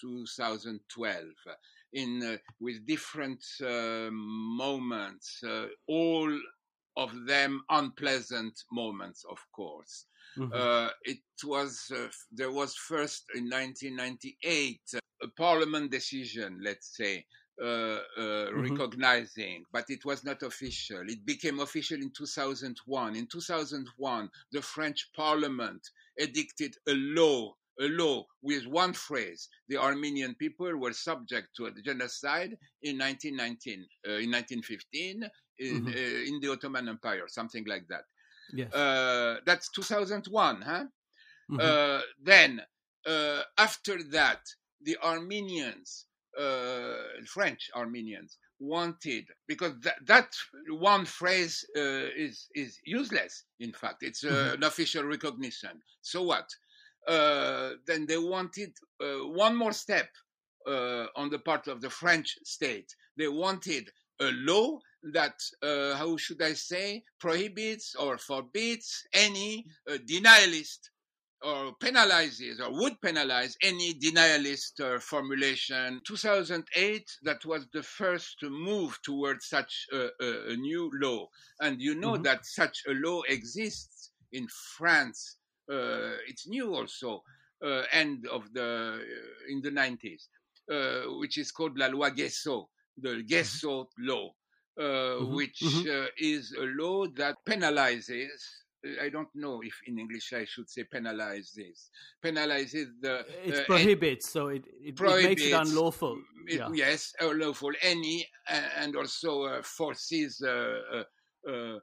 [0.00, 1.24] 2012
[1.92, 6.30] in uh, with different uh, moments uh, all
[6.96, 10.06] of them unpleasant moments of course
[10.36, 10.52] Mhm.
[10.54, 17.24] uh, it was uh, there was first in 1998 uh, a parliament decision let's say
[17.60, 18.70] uh, uh, mm-hmm.
[18.70, 21.02] recognizing, but it was not official.
[21.08, 23.16] It became official in 2001.
[23.16, 25.84] In 2001, the French Parliament
[26.20, 31.72] edicted a law, a law with one phrase: the Armenian people were subject to a
[31.84, 35.88] genocide in 1919, uh, in 1915, in, mm-hmm.
[35.88, 35.92] Uh,
[36.28, 38.04] in, the Ottoman Empire, something like that.
[38.54, 38.72] Yes.
[38.72, 40.84] Uh, that's 2001, huh?
[41.50, 41.58] Mm-hmm.
[41.60, 42.62] Uh, then,
[43.58, 44.42] after that,
[44.82, 46.06] the Armenians
[46.38, 46.94] uh,
[47.26, 50.28] French Armenians wanted because that, that
[50.68, 53.44] one phrase uh, is is useless.
[53.60, 54.54] In fact, it's uh, mm-hmm.
[54.54, 55.80] an official recognition.
[56.02, 56.48] So what?
[57.06, 60.08] Uh, then they wanted uh, one more step
[60.66, 62.94] uh, on the part of the French state.
[63.16, 64.78] They wanted a law
[65.12, 70.90] that, how should I say, prohibits or forbids any denialist
[71.42, 76.00] or penalizes or would penalize any denialist uh, formulation.
[76.06, 81.28] 2008, that was the first move towards such a, a, a new law.
[81.60, 82.22] And you know mm-hmm.
[82.24, 85.36] that such a law exists in France.
[85.70, 87.22] Uh, it's new also,
[87.64, 90.26] uh, end of the, uh, in the 90s,
[90.72, 94.06] uh, which is called La Loi Gayssot, the mm-hmm.
[94.06, 94.30] Law.
[94.78, 95.34] Uh, mm-hmm.
[95.34, 96.06] which mm-hmm.
[96.18, 98.28] is a law that penalizes
[99.02, 101.90] I don't know if in English I should say penalize this.
[102.24, 103.24] Penalizes the.
[103.44, 106.18] It uh, prohibits, so it, it, prohibits, it, makes it unlawful.
[106.46, 106.68] It, yeah.
[106.72, 107.72] Yes, unlawful.
[107.82, 111.02] Any, and also uh, forces uh,
[111.48, 111.78] uh, uh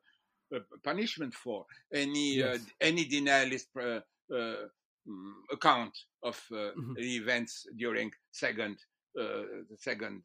[0.83, 2.59] punishment for any yes.
[2.79, 4.61] any denialist mm,
[5.51, 6.93] account of mm-hmm.
[6.97, 8.77] events during second
[9.13, 10.21] the second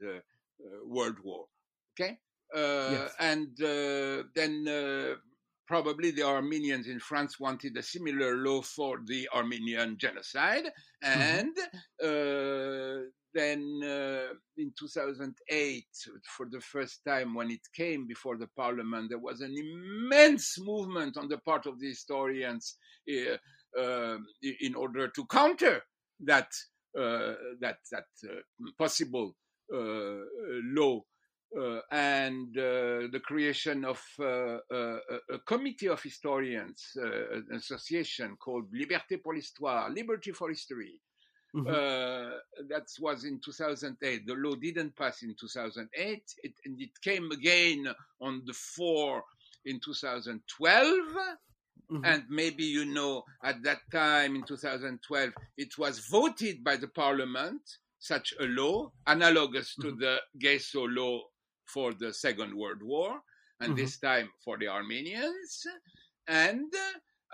[0.84, 1.46] World War.
[1.98, 2.18] Okay.
[2.54, 3.12] Yes.
[3.18, 3.56] And
[4.34, 4.66] then
[5.70, 10.64] probably the Armenians in France wanted a similar law for the Armenian genocide.
[11.04, 11.20] Mm-hmm.
[11.20, 12.08] And mm-hmm.
[12.08, 13.02] uh,
[13.32, 15.84] then uh, in 2008,
[16.36, 21.16] for the first time when it came before the parliament, there was an immense movement
[21.16, 22.76] on the part of the historians
[23.08, 23.36] uh,
[23.80, 24.18] uh
[24.62, 25.80] in order to counter
[26.18, 26.50] that
[26.98, 28.40] uh, that that uh,
[28.76, 29.36] possible
[30.78, 31.00] law
[31.90, 39.34] and uh, the creation of uh, a committee of historians, an association called Liberté pour
[39.34, 41.00] l'Histoire, Liberty for History.
[41.52, 42.68] Mm-hmm.
[42.68, 44.24] that was in 2008.
[44.24, 47.88] The law didn't pass in 2008, it, and it came again
[48.20, 49.20] on the 4
[49.64, 50.86] in 2012.
[51.90, 52.04] Mm-hmm.
[52.04, 57.62] And maybe you know, at that time in 2012, it was voted by the parliament,
[57.98, 59.98] such a law, analogous to mm-hmm.
[59.98, 61.20] the Gayssot law
[61.72, 63.20] for the Second World War,
[63.60, 63.82] and mm-hmm.
[63.82, 65.66] this time for the Armenians.
[66.28, 66.72] And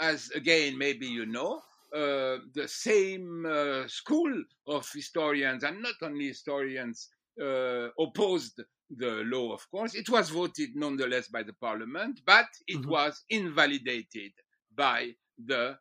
[0.00, 1.60] as again, maybe you know,
[1.94, 4.32] uh, the same uh, school
[4.66, 7.08] of historians, and not only historians,
[7.40, 9.94] uh, opposed the law, of course.
[9.94, 12.90] It was voted nonetheless by the parliament, but it mm-hmm.
[12.90, 14.32] was invalidated
[14.74, 15.12] by
[15.44, 15.76] the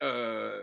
[0.00, 0.62] uh, uh,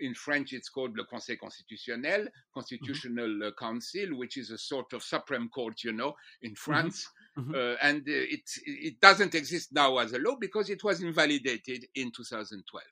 [0.00, 3.64] in French, it's called le Conseil constitutionnel, Constitutional mm-hmm.
[3.64, 6.54] Council, which is a sort of Supreme Court, you know, in mm-hmm.
[6.54, 7.06] France.
[7.38, 7.54] Mm-hmm.
[7.54, 11.84] Uh, and uh, it, it doesn't exist now as a law because it was invalidated
[11.94, 12.84] in 2012.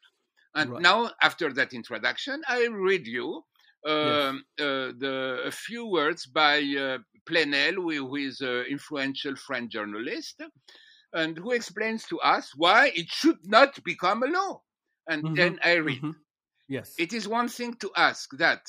[0.54, 0.82] And right.
[0.82, 3.42] now, after that introduction, I read you
[3.86, 4.66] uh, yes.
[4.66, 10.42] uh, the, a few words by uh, Plenel, who is an influential French journalist,
[11.12, 14.60] and who explains to us why it should not become a law.
[15.08, 15.34] And mm-hmm.
[15.34, 16.02] then I read.
[16.68, 16.94] Yes.
[16.98, 18.62] It is one thing to ask that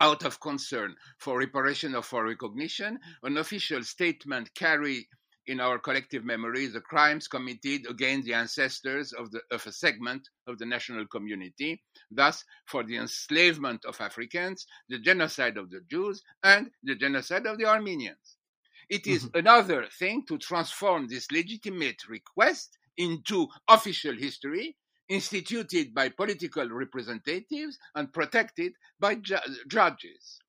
[0.00, 5.08] out of concern for reparation or for recognition, an official statement carry
[5.46, 10.28] in our collective memory the crimes committed against the ancestors of, the, of a segment
[10.46, 16.22] of the national community, thus for the enslavement of Africans, the genocide of the Jews,
[16.42, 18.36] and the genocide of the Armenians.
[18.88, 19.38] It is mm-hmm.
[19.38, 24.76] another thing to transform this legitimate request into official history
[25.08, 29.36] instituted by political representatives and protected by ju-
[29.68, 30.40] judges.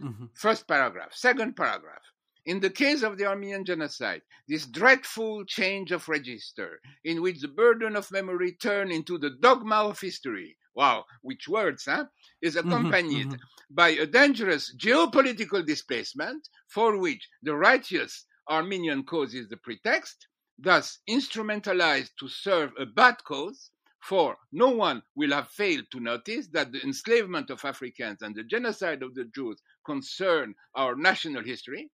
[0.00, 0.26] Mm-hmm.
[0.34, 1.14] First paragraph.
[1.14, 2.02] Second paragraph.
[2.44, 7.48] In the case of the Armenian genocide, this dreadful change of register, in which the
[7.48, 12.06] burden of memory turned into the dogma of history, wow, which words, huh?
[12.40, 13.74] Is mm-hmm, accompanied mm-hmm.
[13.74, 20.26] by a dangerous geopolitical displacement for which the righteous Armenian cause is the pretext,
[20.58, 23.70] thus instrumentalized to serve a bad cause,
[24.02, 28.42] for no one will have failed to notice that the enslavement of Africans and the
[28.42, 31.88] genocide of the Jews concern our national history,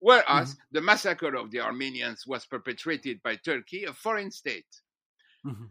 [0.00, 0.60] whereas mm-hmm.
[0.72, 4.66] the massacre of the Armenians was perpetrated by Turkey, a foreign state.
[5.46, 5.66] Mm-hmm.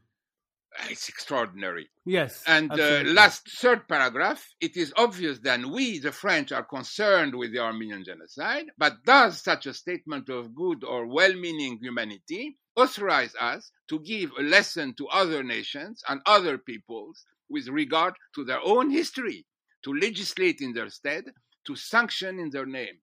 [0.89, 1.89] It's extraordinary.
[2.05, 2.43] Yes.
[2.47, 7.51] And uh, last third paragraph, it is obvious that we, the French, are concerned with
[7.51, 13.33] the Armenian genocide, but does such a statement of good or well meaning humanity authorize
[13.39, 18.59] us to give a lesson to other nations and other peoples with regard to their
[18.63, 19.45] own history,
[19.83, 21.25] to legislate in their stead,
[21.65, 22.97] to sanction in their name?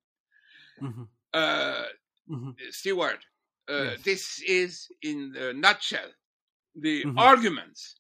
[0.83, 1.03] Mm-hmm.
[1.33, 1.83] Uh,
[2.31, 2.51] mm-hmm.
[2.71, 3.19] Stewart,
[3.69, 4.03] uh, yes.
[4.03, 6.11] this is in a nutshell
[6.75, 7.19] the mm-hmm.
[7.19, 7.97] arguments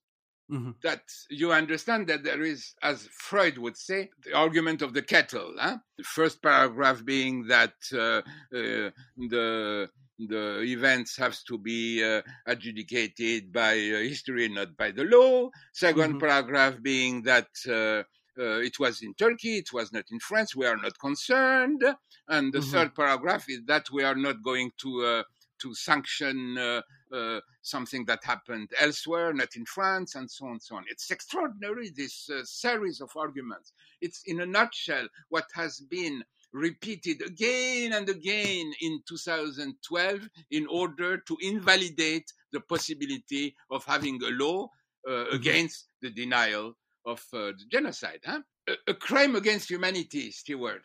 [0.51, 0.72] mm-hmm.
[0.83, 5.55] that you understand that there is, as Freud would say, the argument of the kettle.
[5.59, 5.79] Huh?
[5.99, 8.22] The first paragraph being that uh,
[8.57, 15.05] uh, the the events have to be uh, adjudicated by uh, history, not by the
[15.05, 15.51] law.
[15.75, 16.18] 2nd mm-hmm.
[16.18, 18.05] paragraph being that uh,
[18.41, 21.83] uh, it was in Turkey, it was not in France, we are not concerned.
[22.29, 22.70] And the mm-hmm.
[22.70, 25.22] third paragraph is that we are not going to uh,
[25.61, 26.82] to sanction uh,
[27.12, 30.84] uh, something that happened elsewhere, not in France, and so on and so on.
[30.88, 33.72] It's extraordinary, this uh, series of arguments.
[34.00, 40.20] It's in a nutshell what has been repeated again and again in 2012
[40.52, 44.68] in order to invalidate the possibility of having a law
[45.07, 45.36] uh, mm-hmm.
[45.36, 46.74] against the denial
[47.05, 48.20] of uh, the genocide.
[48.24, 48.40] Huh?
[48.68, 50.82] A, a, crime against humanity, Stewart.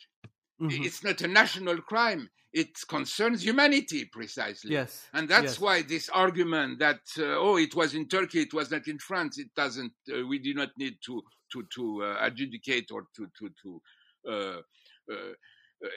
[0.62, 0.84] Mm-hmm.
[0.84, 4.72] It's not a national crime it concerns humanity precisely.
[4.72, 5.08] Yes.
[5.14, 5.60] And that's yes.
[5.60, 9.38] why this argument that uh, oh it was in Turkey, it was not in France,
[9.38, 9.94] it doesn't.
[10.12, 11.22] Uh, we do not need to
[11.54, 13.82] to to uh, adjudicate or to to to
[14.32, 14.62] uh,
[15.14, 15.34] uh,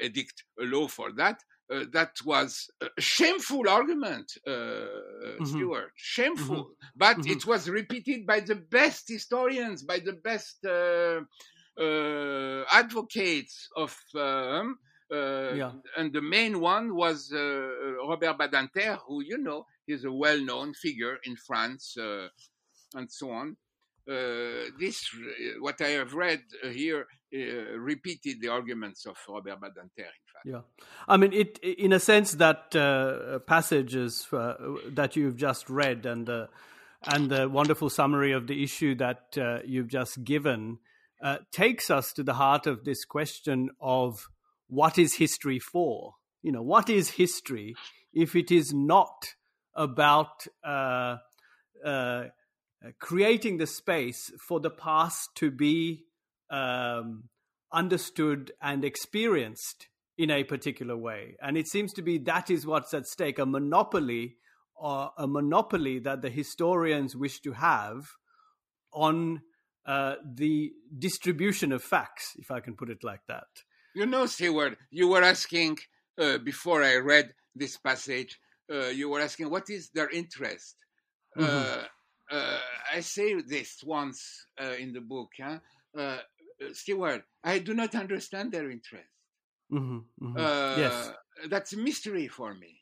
[0.03, 1.41] edict a law for that.
[1.73, 5.45] Uh, that was a shameful argument, mm-hmm.
[5.45, 5.93] Stewart.
[5.97, 6.89] Shameful, mm-hmm.
[6.97, 7.31] but mm-hmm.
[7.31, 10.59] it was repeated by the best historians, by the best
[11.79, 13.97] advocates of.
[14.15, 14.79] Um,
[15.13, 15.73] uh, yeah.
[15.97, 20.41] And the main one was uh, uh, Robert Badinter, who, you know, is a well
[20.41, 21.97] known figure in France
[22.95, 23.57] and so on.
[24.09, 25.09] Uh, this,
[25.61, 26.43] what I have read
[26.73, 29.99] here, uh, repeated the arguments of Robert Badinter.
[29.99, 30.61] In fact, yeah,
[31.07, 36.29] I mean, it in a sense that uh, passages that you've just read and
[37.05, 40.79] and the wonderful summary of the issue that you've just given
[41.53, 44.29] takes us to the heart of this question of
[44.69, 46.15] what is history for?
[46.43, 47.75] You know, what is history
[48.13, 49.35] if it is not
[49.75, 51.17] about uh,
[51.85, 52.25] uh,
[52.99, 56.05] creating the space for the past to be
[56.51, 57.25] um,
[57.73, 61.37] understood and experienced in a particular way?
[61.41, 64.37] And it seems to be that is what's at stake a monopoly
[64.75, 68.07] or a monopoly that the historians wish to have
[68.93, 69.43] on
[69.87, 73.49] uh, the distribution of facts, if I can put it like that.
[73.95, 75.79] You know, Stewart, you were asking
[76.19, 78.39] uh, before I read this passage,
[78.73, 80.77] uh, you were asking what is their interest.
[81.37, 81.81] Uh, mm-hmm.
[82.31, 82.59] Uh,
[82.95, 85.59] I say this once uh, in the book, huh?
[85.97, 86.19] Uh,
[86.73, 89.09] Stewart, I do not understand their interest.
[89.71, 90.27] Mm-hmm.
[90.27, 90.81] Mm-hmm.
[90.81, 91.13] yes,
[91.49, 92.79] that's a mystery for me.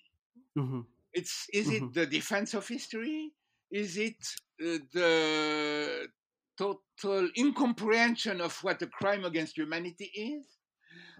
[0.59, 0.81] Mm-hmm.
[1.13, 1.93] It's is it mm-hmm.
[1.93, 3.33] the defense of history?
[3.71, 4.17] Is it
[4.59, 6.09] the
[6.57, 10.47] total incomprehension of what a crime against humanity is?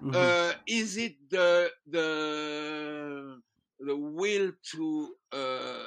[0.03, 0.15] Mm-hmm.
[0.15, 3.41] Uh, is it the the
[3.81, 5.85] the will to uh,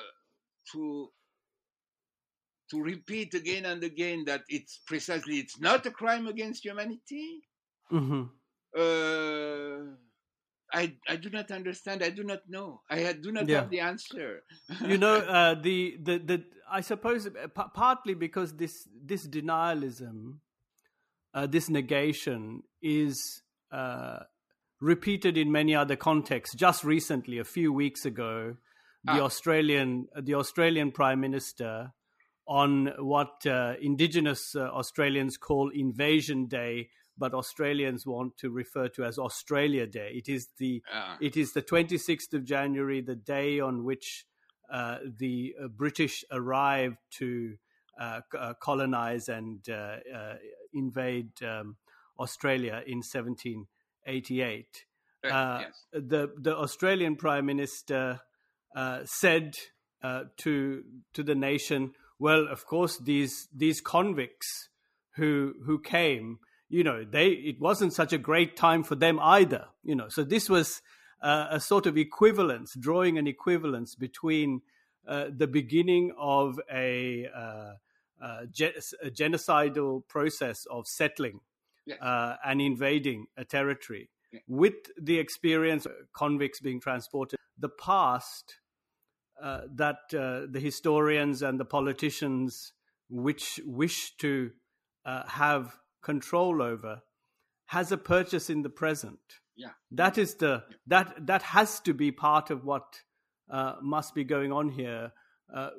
[0.72, 1.10] to
[2.70, 7.44] to repeat again and again that it's precisely it's not a crime against humanity?
[7.92, 8.24] Mm-hmm.
[8.76, 9.96] Uh,
[10.74, 12.04] I I do not understand.
[12.04, 12.82] I do not know.
[12.90, 13.62] I do not yeah.
[13.62, 14.44] have the answer.
[14.86, 20.40] you know, uh, the, the the I suppose uh, p- partly because this this denialism,
[21.34, 24.20] uh, this negation is uh,
[24.82, 26.56] repeated in many other contexts.
[26.56, 28.56] Just recently, a few weeks ago,
[29.04, 29.26] the ah.
[29.26, 31.94] Australian the Australian Prime Minister
[32.48, 39.04] on what uh, Indigenous uh, Australians call Invasion Day, but Australians want to refer to
[39.04, 40.12] as Australia Day.
[40.14, 41.18] It is the ah.
[41.22, 44.26] it is the twenty sixth of January, the day on which
[44.72, 47.56] uh, the uh, British arrived to
[48.00, 48.22] uh,
[48.60, 49.64] colonize and
[50.74, 51.78] invade um,
[52.20, 54.86] Australia in 1788.
[55.24, 55.86] Uh, yes.
[55.94, 58.20] The the Australian Prime Minister
[58.76, 59.56] uh, said
[60.02, 60.84] uh, to
[61.14, 64.70] to the nation, "Well, of course, these these convicts
[65.16, 66.40] who who came,
[66.74, 70.10] you know, they it wasn't such a great time for them either, you know.
[70.10, 70.82] So this was
[71.22, 74.62] uh, a sort of equivalence, drawing an equivalence between
[75.08, 77.74] uh, the beginning of a, uh,
[78.20, 81.42] a genocidal process of settling
[81.86, 82.02] yes.
[82.02, 84.10] uh, and invading a territory.
[84.32, 84.40] Yeah.
[84.48, 88.56] With the experience of convicts being transported, the past
[89.40, 92.74] uh, that uh, the historians and the politicians
[93.10, 94.50] which wish to
[95.06, 97.02] uh, have control over
[97.68, 99.20] has a purchase in the present.
[99.56, 99.70] Yeah.
[99.92, 103.02] That is the that that has to be part of what
[103.50, 105.12] uh, must be going on here.
[105.54, 105.70] Uh,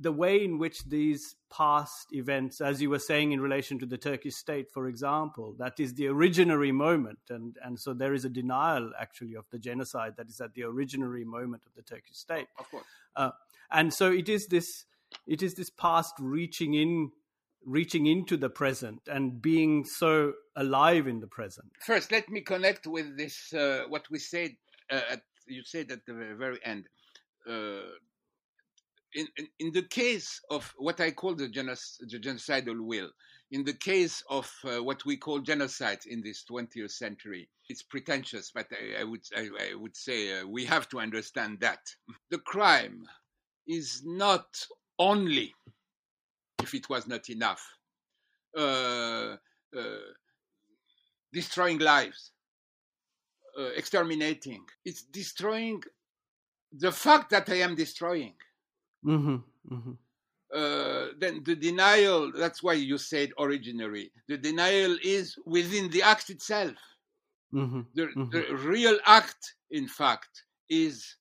[0.00, 3.98] the way in which these past events, as you were saying in relation to the
[3.98, 8.28] Turkish state, for example, that is the originary moment, and and so there is a
[8.30, 12.46] denial actually of the genocide that is at the originary moment of the Turkish state.
[12.58, 12.84] Of course.
[13.16, 13.30] Uh,
[13.70, 14.84] and so it is this
[15.26, 17.10] it is this past reaching in
[17.64, 21.68] reaching into the present and being so alive in the present.
[21.84, 24.52] First, let me connect with this uh, what we said.
[24.90, 26.86] Uh, at, you said at the very end.
[27.48, 27.80] Uh,
[29.14, 33.08] in, in, in, the case of what I call the, genoc- the genocidal will,
[33.50, 38.50] in the case of uh, what we call genocide in this 20th century, it's pretentious,
[38.54, 41.80] but I, I would I, I would say uh, we have to understand that
[42.30, 43.04] the crime
[43.66, 44.46] is not
[44.98, 45.54] only
[46.62, 47.62] if it was not enough.
[48.56, 49.36] Uh,
[49.76, 50.08] uh,
[51.32, 52.32] destroying lives,
[53.58, 54.64] uh, exterminating.
[54.84, 55.82] It's destroying
[56.72, 58.34] the fact that I am destroying.
[59.04, 59.92] Mm-hmm, mm-hmm.
[60.54, 64.10] Uh, then the denial, that's why you said originary.
[64.28, 66.76] The denial is within the act itself.
[67.52, 68.30] Mm-hmm, the, mm-hmm.
[68.30, 71.16] the real act, in fact, is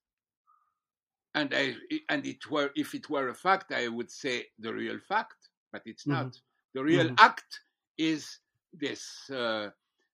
[1.38, 1.76] and I
[2.10, 5.84] and it were if it were a fact, I would say the real fact, but
[5.86, 6.30] it's Mm-hmm.
[6.30, 6.38] not.
[6.76, 7.62] The real act
[8.00, 8.40] is
[8.74, 9.70] this uh,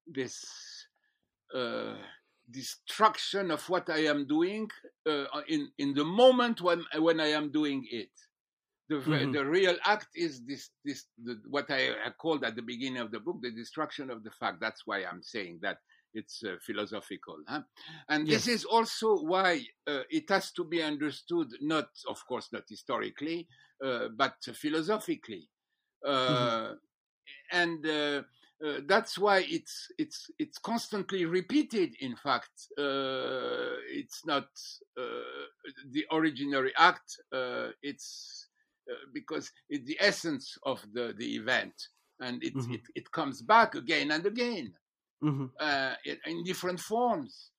[0.07, 0.45] this
[1.55, 1.95] uh,
[2.51, 4.69] destruction of what I am doing
[5.09, 8.11] uh, in in the moment when when I am doing it.
[8.89, 9.31] The Mhm.
[9.31, 13.11] the real act is this this the, what I had called at the beginning of
[13.11, 14.59] the book the destruction of the fact.
[14.61, 15.79] That's why I'm saying that
[16.13, 17.61] it's uh, philosophical, huh?
[18.09, 22.63] and this is also why uh, it has to be understood not, of course, not
[22.69, 23.47] historically,
[23.83, 25.49] uh, but philosophically,
[26.05, 26.73] uh,
[27.51, 28.23] and uh,
[28.65, 31.95] uh, that's why it's it's it's constantly repeated.
[31.99, 34.47] In fact, uh, it's not
[34.97, 35.01] uh,
[35.91, 37.19] the originary act.
[37.31, 38.47] Uh, it's
[38.89, 41.73] uh, because it's the essence of the the event,
[42.19, 42.73] and it Mhm.
[42.73, 44.73] it, it comes back again and again
[45.23, 45.49] Mhm.
[45.59, 47.51] uh, in, in different forms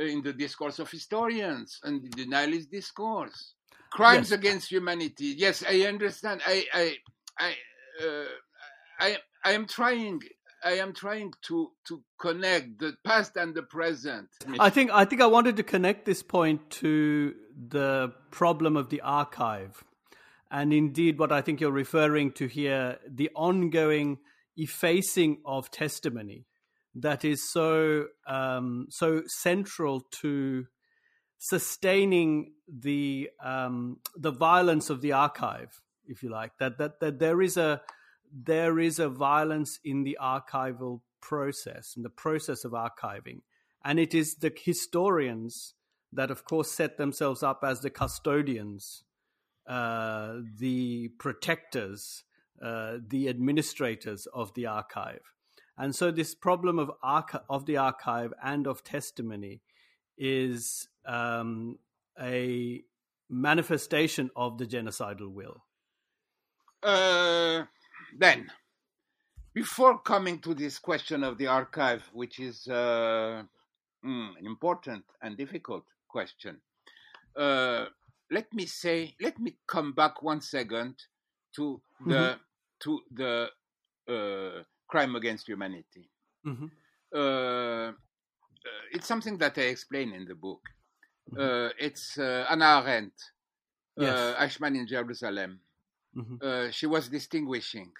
[0.00, 3.54] uh, in the discourse of historians and the denialist discourse.
[3.90, 4.38] Crimes Yes.
[4.38, 5.34] against humanity.
[5.36, 6.40] Yes, I understand.
[6.46, 6.96] I I
[7.38, 7.50] I
[8.02, 8.24] uh,
[9.00, 10.22] I, I am trying.
[10.62, 14.28] I am trying to to connect the past and the present.
[14.58, 17.34] I think I think I wanted to connect this point to
[17.68, 19.82] the problem of the archive,
[20.50, 24.18] and indeed what I think you're referring to here, the ongoing
[24.56, 26.46] effacing of testimony
[26.94, 30.66] that is so um, so central to
[31.38, 36.52] sustaining the um, the violence of the archive, if you like.
[36.58, 37.82] That that that there is a
[38.32, 43.40] there is a violence in the archival process, and the process of archiving,
[43.84, 45.74] and it is the historians
[46.12, 49.04] that, of course, set themselves up as the custodians,
[49.68, 52.24] uh, the protectors,
[52.62, 55.20] uh, the administrators of the archive.
[55.80, 59.62] And so, this problem of archi- of the archive and of testimony
[60.18, 61.78] is um,
[62.20, 62.82] a
[63.30, 65.64] manifestation of the genocidal will.
[66.82, 67.64] Uh,
[68.18, 68.50] then,
[69.54, 73.42] before coming to this question of the archive, which is uh,
[74.04, 76.60] mm, an important and difficult question,
[77.36, 77.86] uh,
[78.30, 80.96] let me say, let me come back one second
[81.56, 82.38] to the
[82.80, 83.48] to the
[84.06, 86.04] uh, crime against humanity.
[86.46, 86.66] Mm-hmm.
[87.20, 87.92] Uh,
[88.92, 90.62] it's something that I explain in the book.
[91.30, 91.38] Mhm.
[91.40, 93.14] Uh, it's uh, Hannah Arendt,
[93.96, 94.18] Yes.
[94.18, 95.60] uh, Eichmann in Jerusalem.
[96.14, 96.42] Mhm.
[96.42, 97.92] Uh, she was distinguishing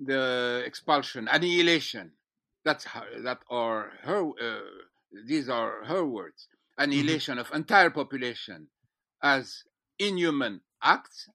[0.00, 2.06] the expulsion, annihilation.
[2.64, 4.20] That's how, that are her.
[4.46, 4.60] Uh,
[5.30, 6.48] these are her words.
[6.78, 8.68] Annihilation of entire population
[9.22, 9.62] as
[9.98, 11.28] inhuman acts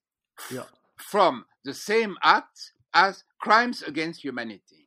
[0.51, 0.67] Yeah.
[0.97, 4.80] from the same acts as crimes against humanity.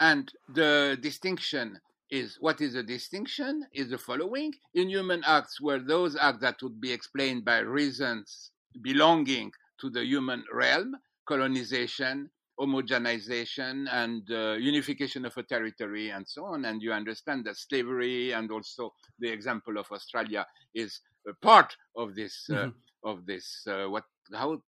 [0.00, 1.78] And the distinction
[2.10, 3.66] is what is the distinction?
[3.72, 4.52] Is the following.
[4.74, 8.50] Inhuman acts were those acts that would be explained by reasons
[8.82, 10.96] belonging to the human realm
[11.26, 16.66] colonization homogenization and uh, unification of a territory and so on.
[16.66, 22.14] And you understand that slavery and also the example of australia is a part of
[22.14, 22.74] this uh, Mhm.
[23.04, 24.60] of this uh, what how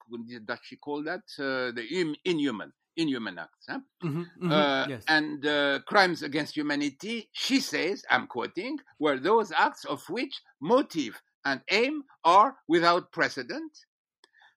[0.47, 1.25] does she call that?
[1.39, 3.81] Uh, the in, inhuman inhuman acts huh?
[4.03, 5.05] Mhm, mhm, uh, yes.
[5.09, 11.21] and uh, crimes against humanity, she says, I'm quoting, were those acts of which motive
[11.45, 13.73] and aim are without precedent,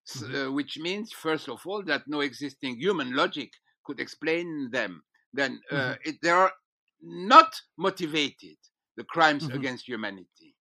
[0.10, 0.36] mm-hmm.
[0.36, 3.52] uh, which means, first of all, that no existing human logic
[3.84, 5.04] could explain them.
[5.34, 6.10] Then uh, mm-hmm.
[6.10, 6.52] it, they are
[7.02, 8.58] not motivated,
[8.98, 9.58] the crimes mm-hmm.
[9.58, 10.56] against humanity.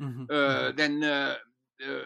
[0.00, 0.24] Mm-hmm.
[0.28, 0.76] Uh, mm-hmm.
[0.76, 1.36] then uh,
[1.86, 2.02] uh,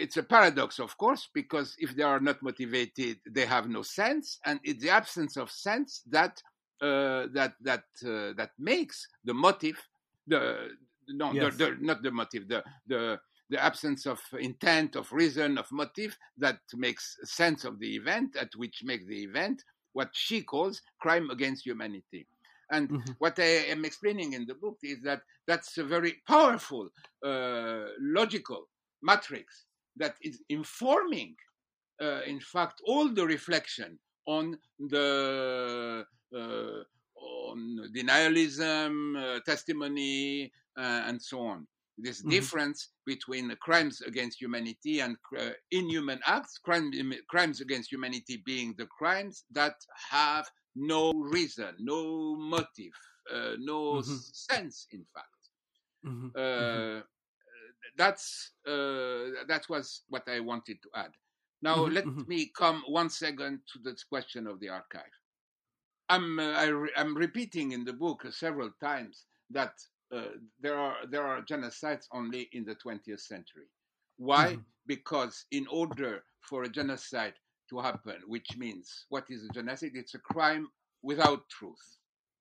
[0.00, 4.38] it's a paradox, of course, because if they are not motivated, they have no sense,
[4.44, 6.42] and it's the absence of sense that
[6.80, 9.76] uh, that that uh, that makes the motive
[10.26, 10.70] the
[11.08, 11.56] no yes.
[11.56, 13.20] the, the, not the motive the the
[13.50, 18.48] the absence of intent of reason of motive that makes sense of the event at
[18.56, 22.26] which makes the event what she calls crime against humanity
[22.70, 23.12] and mm-hmm.
[23.18, 26.88] what I am explaining in the book is that that's a very powerful
[27.24, 28.68] uh, logical
[29.02, 29.64] matrix
[30.00, 31.36] that is informing,
[32.02, 36.82] uh, in fact, all the reflection on the uh,
[37.22, 41.66] on denialism, uh, testimony, uh, and so on.
[41.98, 42.30] This mm-hmm.
[42.30, 46.90] difference between crimes against humanity and uh, inhuman acts, crime,
[47.28, 49.74] crimes against humanity being the crimes that
[50.10, 52.96] have no reason, no motive,
[53.32, 54.16] uh, no mm-hmm.
[54.32, 55.42] sense, in fact.
[56.06, 56.28] Mm-hmm.
[56.28, 57.00] mm-hmm
[57.96, 61.10] that's uh, that was what I wanted to add.
[61.62, 62.28] Now mm-hmm, let mm-hmm.
[62.28, 65.14] me come one second to this question of the archive.
[66.08, 69.74] I'm uh, I re- I'm repeating in the book several times that
[70.14, 73.68] uh, there are there are genocides only in the 20th century.
[74.16, 74.52] Why?
[74.52, 74.60] Mm-hmm.
[74.86, 77.34] Because in order for a genocide
[77.68, 79.92] to happen, which means what is a genocide?
[79.94, 80.68] It's a crime
[81.02, 81.98] without truth.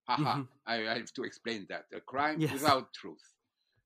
[0.07, 0.41] Haha, mm-hmm.
[0.65, 1.85] I, I, have to explain that.
[1.93, 2.51] A crime yes.
[2.51, 3.21] without truth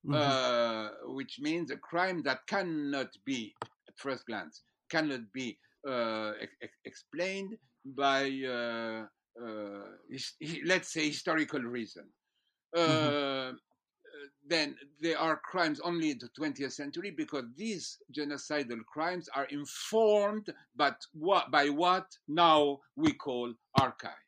[0.06, 0.14] mm-hmm.
[0.14, 6.68] uh, which means a crime that cannot be, at first glance, cannot be uh, e-
[6.84, 9.04] explained by, uh,
[9.42, 10.32] uh his,
[10.64, 12.04] let's say, historical reason.
[12.76, 13.52] Mm-hmm.
[13.52, 13.52] Uh,
[14.46, 20.52] then there are crimes only in the 20th century because these genocidal crimes are informed
[20.76, 24.23] but what, by what now we call archive.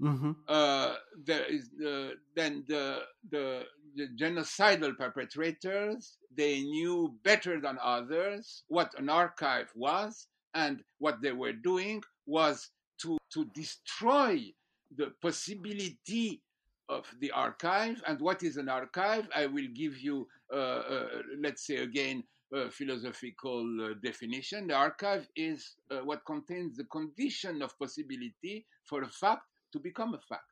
[0.00, 0.32] Mm-hmm.
[0.46, 0.94] Uh,
[1.24, 3.64] there is uh, then the, the
[3.96, 11.32] the genocidal perpetrators, they knew better than others what an archive was, and what they
[11.32, 14.52] were doing was to, to destroy
[14.96, 16.42] the possibility
[16.88, 18.02] of the archive.
[18.06, 19.28] And what is an archive?
[19.34, 21.08] I will give you, uh, uh,
[21.40, 22.22] let's say again,
[22.52, 24.68] a philosophical uh, definition.
[24.68, 29.42] The archive is uh, what contains the condition of possibility for a fact
[29.76, 30.42] to become a fact.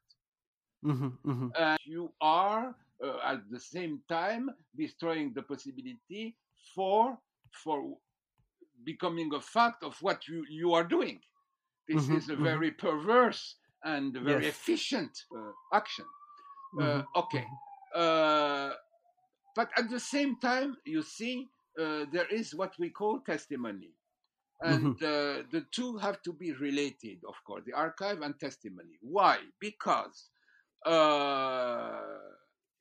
[0.84, 1.74] Mm-hmm, mm-hmm.
[1.86, 6.36] you are uh, at the same time destroying the possibility
[6.74, 7.18] for
[7.64, 7.96] for
[8.84, 11.20] becoming a fact of what you, you are doing.
[11.88, 12.44] This mm-hmm, is a mm-hmm.
[12.44, 14.54] very perverse and very yes.
[14.54, 16.04] efficient uh, action.
[16.78, 17.46] Uh, mm-hmm, okay.
[17.96, 18.00] Mm-hmm.
[18.00, 18.70] Uh,
[19.54, 21.48] but at the same time, you see,
[21.80, 23.90] uh, there is what we call testimony.
[24.60, 25.04] And mm-hmm.
[25.04, 28.98] uh, the two have to be related, of course, the archive and testimony.
[29.02, 29.38] Why?
[29.60, 30.30] Because
[30.86, 32.00] uh,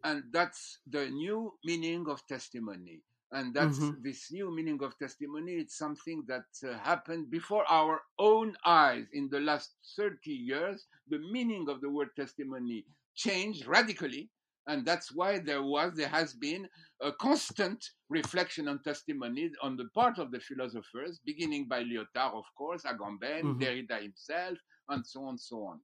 [0.03, 3.01] and that's the new meaning of testimony
[3.31, 4.01] and that's mm-hmm.
[4.03, 9.29] this new meaning of testimony it's something that uh, happened before our own eyes in
[9.29, 14.29] the last 30 years the meaning of the word testimony changed radically
[14.67, 16.67] and that's why there was there has been
[17.01, 22.45] a constant reflection on testimony on the part of the philosophers beginning by lyotard of
[22.57, 23.59] course agamben mm-hmm.
[23.59, 24.57] derrida himself
[24.89, 25.79] and so on and so on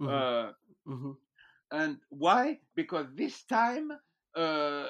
[0.00, 0.08] mm-hmm.
[0.08, 0.52] Uh,
[0.88, 1.12] mm-hmm.
[1.72, 2.58] And why?
[2.76, 3.90] Because this time
[4.36, 4.86] uh,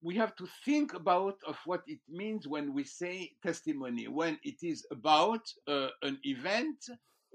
[0.00, 4.62] we have to think about of what it means when we say testimony, when it
[4.62, 6.78] is about uh, an event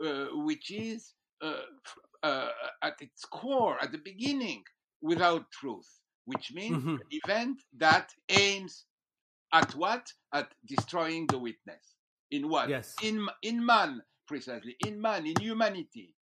[0.03, 1.61] uh, which is uh,
[2.23, 2.49] uh,
[2.81, 4.63] at its core, at the beginning,
[5.01, 5.87] without truth,
[6.25, 6.95] which means mm-hmm.
[6.95, 8.85] an event that aims
[9.53, 10.11] at what?
[10.33, 11.95] At destroying the witness.
[12.31, 12.69] In what?
[12.69, 12.95] Yes.
[13.01, 14.75] In in man, precisely.
[14.85, 16.15] In man, in humanity.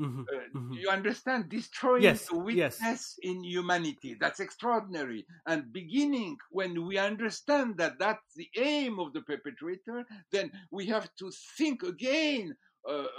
[0.00, 0.72] Mm-hmm, uh, mm-hmm.
[0.72, 1.48] You understand?
[1.50, 3.16] Destroying yes, the weakness yes.
[3.22, 4.16] in humanity.
[4.18, 5.26] That's extraordinary.
[5.46, 11.14] And beginning when we understand that that's the aim of the perpetrator, then we have
[11.16, 12.56] to think again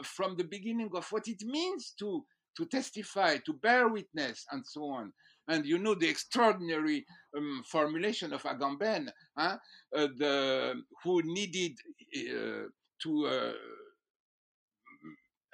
[0.04, 2.24] from the beginning of what it means to
[2.56, 5.12] to testify, to bear witness, and so on.
[5.48, 7.06] And you know the extraordinary
[7.36, 9.58] um, formulation of Agamben, huh?
[9.96, 11.74] uh, the, who needed
[12.16, 12.68] uh,
[13.02, 13.54] to uh,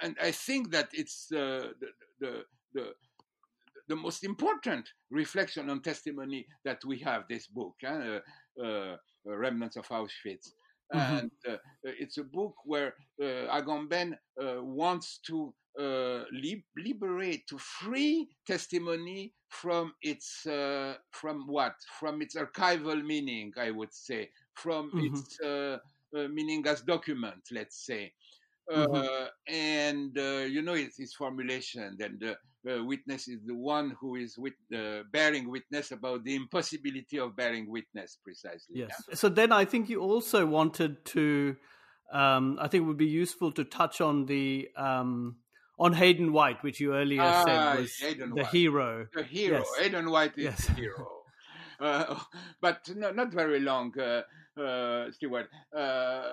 [0.01, 1.87] and I think that it's uh, the,
[2.19, 2.43] the,
[2.73, 2.93] the,
[3.87, 8.19] the, most important reflection on testimony that we have this book, uh,
[8.63, 8.95] uh,
[9.25, 10.53] Remnants of Auschwitz.
[10.93, 11.17] Mm-hmm.
[11.17, 15.53] And uh, it's a book where uh, Agamben uh, wants to
[16.33, 20.41] liberate, to free testimony from its,
[21.11, 21.75] from what?
[21.99, 25.15] From its archival meaning, I would say, from mm-hmm.
[25.15, 28.11] its uh, meaning as document, let's say.
[28.71, 28.95] Mhm.
[28.95, 31.97] Uh, and uh, you know it's his formulation.
[31.99, 32.37] and the
[32.69, 37.35] uh, witness is the one who is wit- uh, bearing witness about the impossibility of
[37.35, 38.75] bearing witness, precisely.
[38.79, 39.01] Yes.
[39.13, 41.55] So then I think you also wanted to.
[42.11, 45.37] Um, I think it would be useful to touch on the um,
[45.77, 48.47] on Hayden White, which you earlier Ah, said was Hayden the White.
[48.47, 49.07] hero.
[49.13, 49.67] The hero, Yes.
[49.79, 50.65] Hayden White is Yes.
[50.65, 51.07] the hero.
[51.81, 52.19] Uh,
[52.59, 54.21] but no, not very long, uh,
[54.59, 55.47] uh, Stewart.
[55.73, 56.23] Uh,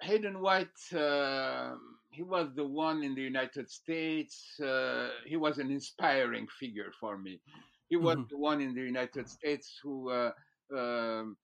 [0.00, 1.74] Hayden White, uh,
[2.18, 4.58] he was the one in the United States.
[4.60, 7.40] Uh, he was an inspiring figure for me.
[7.88, 8.30] He was Mhm.
[8.30, 10.32] the one in the United States who, uh,
[10.76, 11.36] um,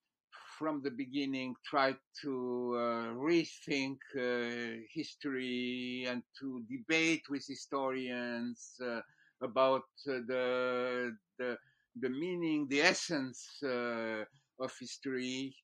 [0.59, 9.01] from the beginning, tried to uh, rethink uh, history and to debate with historians uh,
[9.43, 11.59] about uh, the, the
[12.01, 14.25] the meaning, the essence uh,
[14.61, 15.55] of history,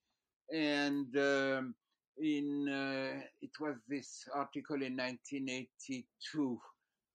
[0.52, 1.74] and um,
[2.20, 6.60] in uh, it was this article in 1982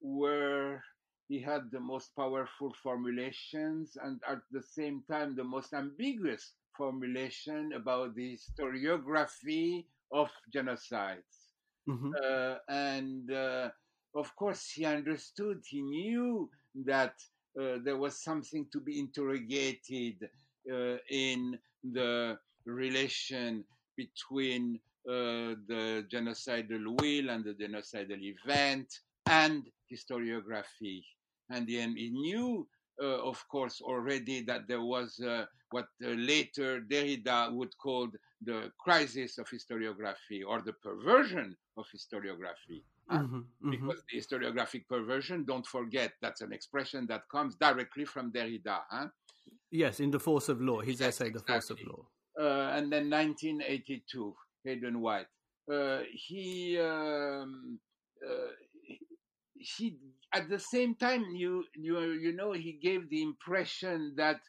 [0.01, 0.83] where
[1.27, 7.73] he had the most powerful formulations and at the same time the most ambiguous formulation
[7.73, 11.53] about the historiography of genocides
[11.87, 12.19] Mhm.
[12.23, 13.69] uh, and uh,
[14.15, 16.49] of course he understood he knew
[16.85, 17.15] that
[17.59, 20.29] uh, there was something to be interrogated
[20.71, 23.63] uh, in the relation
[23.95, 28.87] between the genocidal will and the genocidal event
[29.27, 31.03] and historiography
[31.49, 32.67] and he knew
[33.01, 38.07] uh, of course already that there was uh, what uh, later derrida would call
[38.41, 43.23] the crisis of historiography or the perversion of historiography huh?
[43.23, 43.45] Mhm.
[43.61, 43.69] Mhm.
[43.71, 49.07] because the historiographic perversion don't forget that's an expression that comes directly from derrida huh?
[49.71, 52.07] Yes, in the force of law, his Yes, essay, the force of law.
[52.39, 54.35] uh, and then 1982,
[54.66, 55.28] Hayden White.
[55.72, 57.80] Uh, he, um,
[58.26, 58.51] uh,
[59.57, 59.97] he,
[60.34, 64.39] at the same time, you, you, you know, he gave the impression that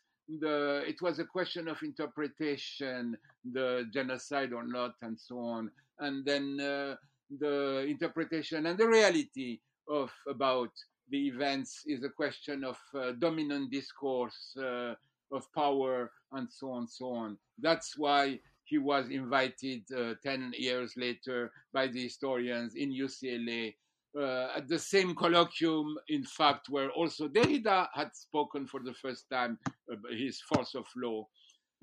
[0.41, 3.17] the it was a question of interpretation,
[3.53, 6.97] the genocide or not, and so on, and then uh,
[7.39, 10.71] the interpretation and the reality of about
[11.11, 14.95] the events is a question of uh, dominant discourse, uh,
[15.33, 17.39] of power, and so on, so on.
[17.61, 23.75] That's why he was invited uh, 10 years later by the historians in UCLA
[24.19, 29.27] uh, at the same colloquium, in fact, where also Derrida had spoken for the first
[29.31, 29.59] time
[29.91, 31.27] uh, his force of law.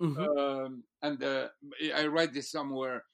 [0.02, 0.18] Mhm.
[0.38, 1.50] Um, and uh,
[1.96, 3.06] I read this somewhere.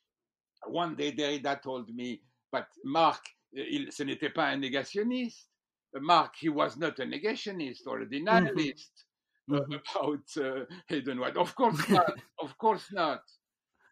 [0.66, 5.48] One day, Derrida told me, but Marc, il, ce n'était pas un négationniste.
[5.96, 9.06] Marc, he was not a negationist or a denialist
[9.52, 9.82] uh, Mhm.
[9.96, 11.38] about uh, Hayden White.
[11.38, 12.14] Of course not.
[12.40, 13.22] of course not.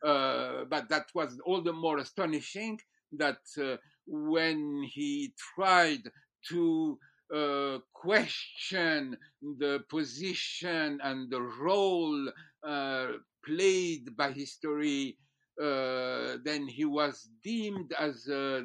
[0.04, 2.80] Uh, but that was all the more astonishing
[3.14, 6.04] that uh, when he tried
[6.50, 7.00] to
[7.34, 12.30] uh, question the position and the role
[12.66, 13.12] uh,
[13.46, 15.18] played by history,
[15.62, 18.64] uh, then he was deemed as a,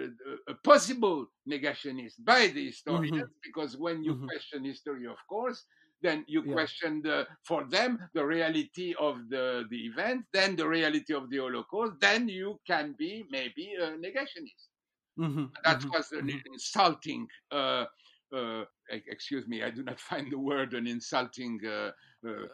[0.00, 4.28] a, a possible negationist by the historians because when you Mhm.
[4.28, 5.64] question history, of course,
[6.02, 6.52] then you Yeah.
[6.52, 11.38] question the, for them the reality of the, the event, then the reality of the
[11.38, 14.68] Holocaust, then you can be maybe a negationist.
[15.18, 15.50] Mhm.
[15.64, 15.90] That Mhm.
[15.92, 16.42] was an Mhm.
[16.52, 17.86] insulting, uh,
[18.34, 21.92] uh, excuse me, I do not find the word an insulting uh,
[22.26, 22.46] uh,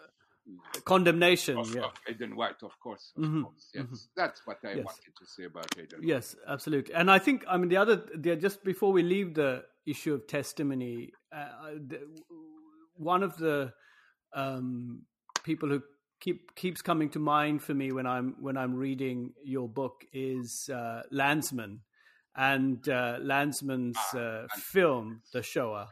[0.84, 1.58] condemnation.
[1.58, 1.82] of, yeah.
[1.84, 3.12] of Hayden White, of course.
[3.16, 3.84] Of Mhm, course yes.
[3.86, 3.98] mhm.
[4.16, 4.86] That's what I Yes.
[4.86, 5.92] wanted to say about White.
[6.00, 6.94] Yes, absolutely.
[6.94, 10.26] And I think, I mean, the other, the, just before we leave the issue of
[10.26, 12.00] testimony, uh, the,
[12.98, 13.72] one of the
[14.34, 15.02] um,
[15.44, 15.82] people who
[16.20, 20.68] keep keeps coming to mind for me when I'm when I'm reading your book is
[20.72, 21.80] uh, Lanzmann,
[22.36, 25.88] and uh, Lanzmann's uh, film, The Shoah,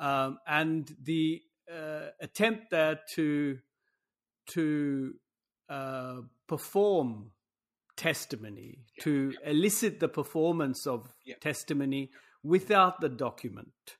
[0.00, 3.58] Ah, um, and the uh, attempt there to
[4.50, 5.14] to
[5.68, 7.32] uh, perform
[7.96, 11.34] testimony, Yeah, to elicit the performance of Yeah.
[11.40, 12.10] testimony
[12.42, 13.96] without the document.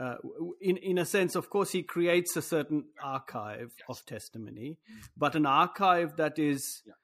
[0.00, 0.16] Yeah, Uh,
[0.60, 3.86] in in a sense, of course, he creates a certain archive Yes.
[3.88, 4.78] of testimony,
[5.16, 6.94] but an archive that is Yeah.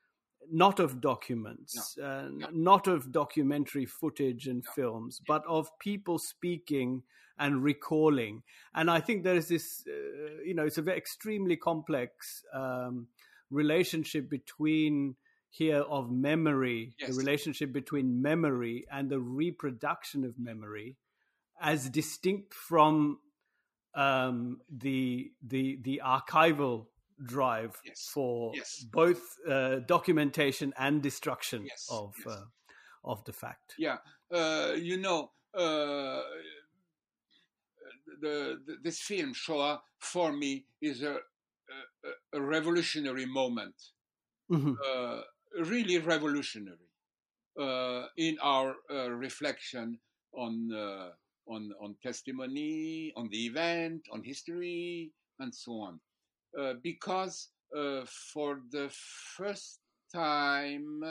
[0.50, 2.48] not of documents, uh, No.
[2.52, 7.02] not of documentary footage and films, but of people speaking
[7.38, 8.42] and recalling.
[8.72, 13.08] And I think there is this, uh, you know, it's a very extremely complex um,
[13.50, 15.16] relationship between
[15.50, 17.10] here of memory, Yes.
[17.10, 20.96] the relationship between memory and the reproduction of memory,
[21.60, 23.18] as distinct from
[23.94, 26.86] um, the the the archival
[27.24, 28.10] drive Yes.
[28.12, 28.84] for Yes.
[28.92, 32.14] both uh, documentation and destruction Yes, of.
[32.26, 32.44] Uh,
[33.08, 33.76] of the fact.
[33.78, 33.98] Yeah,
[34.32, 36.20] uh, you know, uh,
[38.20, 41.18] the, the this film Shoah for me is a
[42.32, 43.74] a, a revolutionary moment,
[44.50, 44.76] Mhm.
[44.84, 45.20] uh,
[45.60, 46.90] really revolutionary
[47.60, 49.98] uh, in our uh, reflection
[50.32, 51.10] on uh,
[51.48, 56.00] on on testimony, on the event, on history, and so on,
[56.58, 58.88] uh, because uh, for the
[59.36, 59.80] first
[60.12, 61.02] time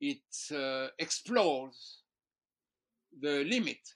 [0.00, 0.22] it
[0.54, 2.02] uh, explores
[3.20, 3.94] the limit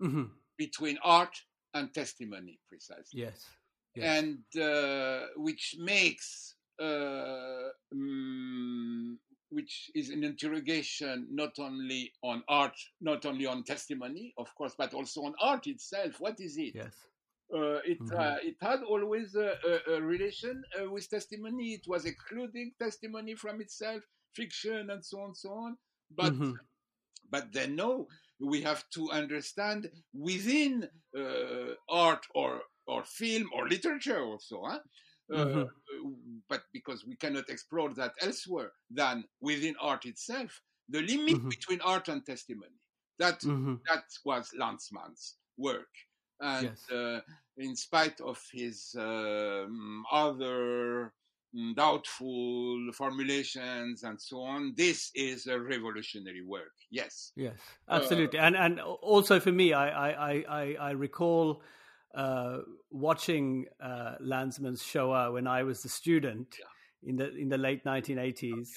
[0.00, 0.30] Mhm.
[0.56, 1.36] between art
[1.74, 3.46] and testimony, precisely, Yes.
[3.94, 4.06] Yes.
[4.06, 9.16] and uh, which makes uh, mm,
[9.50, 14.94] which is an interrogation not only on art, not only on testimony, of course, but
[14.94, 16.20] also on art itself.
[16.20, 16.74] What is it?
[16.74, 16.94] yes.
[17.54, 18.10] Uh, it Mhm.
[18.16, 19.54] uh, it had always a,
[19.88, 21.74] a, a relation uh, with testimony.
[21.74, 24.02] It was excluding testimony from itself,
[24.34, 25.76] fiction, and so on, so on.
[26.16, 26.58] But Mhm.
[27.30, 28.08] but then no,
[28.40, 34.80] we have to understand within uh, art or or film or literature also, huh?
[35.32, 35.70] Uh, Mhm.
[36.48, 41.54] but because we cannot explore that elsewhere than within art itself, the limit Mhm.
[41.54, 42.76] between art and testimony.
[43.18, 43.80] That Mhm.
[43.88, 45.92] that was Lanzmann's work.
[46.40, 46.90] And Yes.
[46.90, 47.20] uh,
[47.56, 51.12] in spite of his um, other
[51.54, 56.72] mm, doubtful formulations and so on, this is a revolutionary work.
[56.90, 57.34] Yes.
[57.36, 61.62] Yes, Uh, absolutely, and and also for me, I I I, I recall
[62.14, 62.58] uh,
[62.90, 66.56] watching uh, Lanzmann's Shoah when I was a student
[67.02, 68.68] in the in the late 1980s,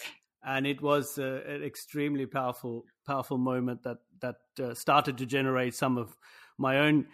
[0.45, 5.73] and it was uh, an extremely powerful powerful moment that that uh, started to generate
[5.75, 6.15] some of
[6.57, 7.05] my own.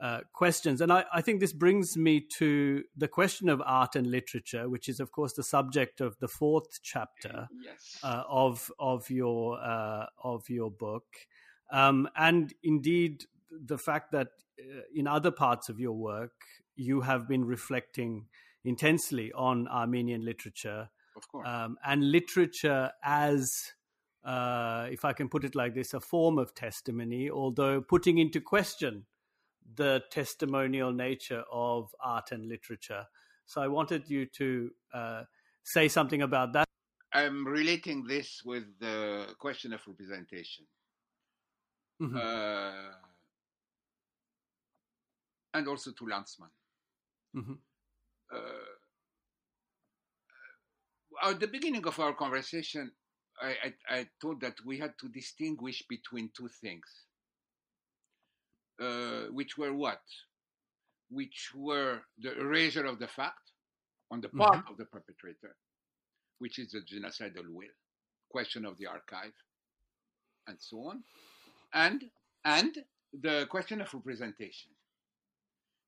[0.00, 0.80] Uh, questions.
[0.80, 4.88] And I, I think this brings me to the question of art and literature, which
[4.88, 8.00] is, of course, the subject of the fourth chapter Yes.
[8.02, 11.04] uh, of of your uh, of your book,
[11.70, 14.28] um, and indeed the fact that
[14.94, 16.32] in other parts of your work
[16.76, 18.26] you have been reflecting
[18.64, 21.46] intensely on Armenian literature of course.
[21.46, 23.72] um, and literature as,
[24.24, 28.40] uh, if I can put it like this, a form of testimony, although putting into
[28.40, 29.06] question
[29.76, 33.06] the testimonial nature of art and literature.
[33.46, 35.22] So I wanted you to uh,
[35.62, 36.64] say something about that.
[37.12, 40.66] I'm relating this with the question of representation.
[42.00, 42.16] Mhm.
[42.16, 42.96] Uh,
[45.54, 46.50] and also to Lanzmann.
[47.34, 47.58] Mhm.
[48.32, 48.74] uh,
[51.22, 52.92] at the beginning of our conversation,
[53.40, 56.86] I, I, I thought that we had to distinguish between two things,
[58.80, 60.02] uh, which were what?
[61.10, 63.52] Which were the erasure of the fact
[64.10, 65.56] on the part of the perpetrator,
[66.38, 67.74] which is the genocidal will,
[68.30, 69.34] question of the archive,
[70.46, 71.04] and so on,
[71.72, 72.10] and
[72.44, 74.70] and the question of representation.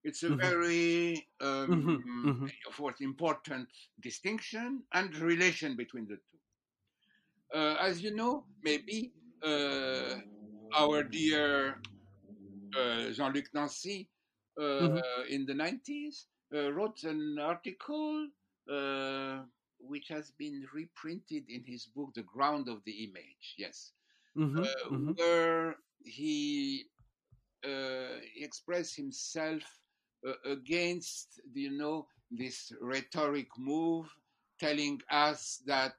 [0.06, 0.48] It's a Mhm.
[0.48, 2.52] very, um, Mhm, mhm.
[2.68, 3.68] of course, important
[4.00, 6.38] distinction and relation between the two.
[7.54, 9.12] Uh, as you know, maybe
[9.44, 10.14] uh,
[10.76, 11.78] our dear
[12.78, 14.08] uh, Jean-Luc Nancy
[14.60, 15.02] uh, Mhm.
[15.28, 18.28] in the 90s uh, wrote an article
[18.70, 19.42] uh,
[19.78, 23.54] which has been reprinted in his book, The Ground of the Image.
[23.58, 23.92] Yes
[24.34, 25.16] Mhm, uh, mhm.
[25.16, 26.84] where he
[27.64, 29.85] uh, expressed himself uh,
[30.44, 34.06] against, you know, this rhetoric move,
[34.58, 35.94] telling us that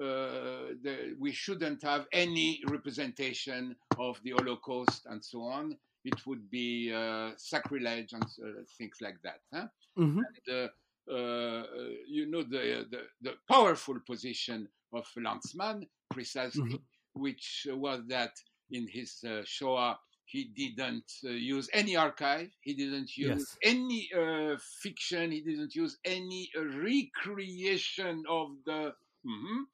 [0.00, 5.76] uh, the, we shouldn't have any representation of the Holocaust and so on.
[6.04, 9.40] It would be uh, sacrilege and uh, things like that.
[9.52, 9.68] Huh?
[9.98, 10.22] Mhm.
[10.46, 10.70] the
[11.10, 11.62] uh,
[12.06, 16.82] you know the, the the powerful position of Lanzmann precisely, Mhm.
[17.14, 18.32] which was that
[18.70, 19.98] in his uh, Shoah
[20.34, 23.58] he didn't uh, use any archive, he didn't use Yes.
[23.62, 29.64] any uh, fiction, he didn't use any uh, recreation of the, Mhm.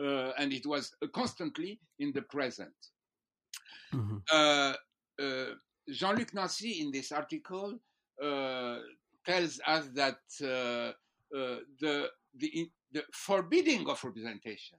[0.00, 2.74] uh, and it was constantly in the present
[3.92, 4.24] Mhm.
[4.32, 4.74] uh,
[5.20, 5.46] uh,
[5.90, 7.78] Jean-Luc Nancy in this article
[8.22, 8.78] uh,
[9.24, 10.92] tells us that uh,
[11.36, 14.78] uh, the, the the forbidding of representation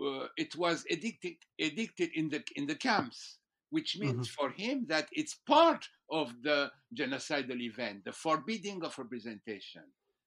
[0.00, 3.38] uh, it was edicted edicted in the in the camps,
[3.72, 9.84] which means for him that it's part of the genocidal event, the forbidding of representation.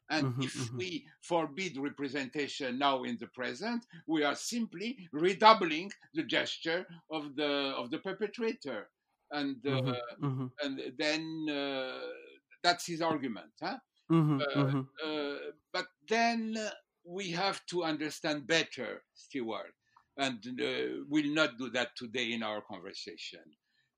[0.10, 0.78] And Mhm, if mhm.
[0.78, 7.52] we forbid representation now in the present, we are simply redoubling the gesture of the
[7.82, 8.90] of the perpetrator,
[9.32, 10.52] and uh, Mhm, mhm.
[10.64, 12.00] and then uh,
[12.64, 13.54] that's his argument.
[13.62, 13.80] Huh?
[14.12, 14.82] Mm-hmm, mm-hmm.
[15.74, 16.56] but then
[17.06, 19.74] we have to understand better, Stewart,
[20.18, 20.40] and
[21.10, 23.42] we'll not do that today in our conversation.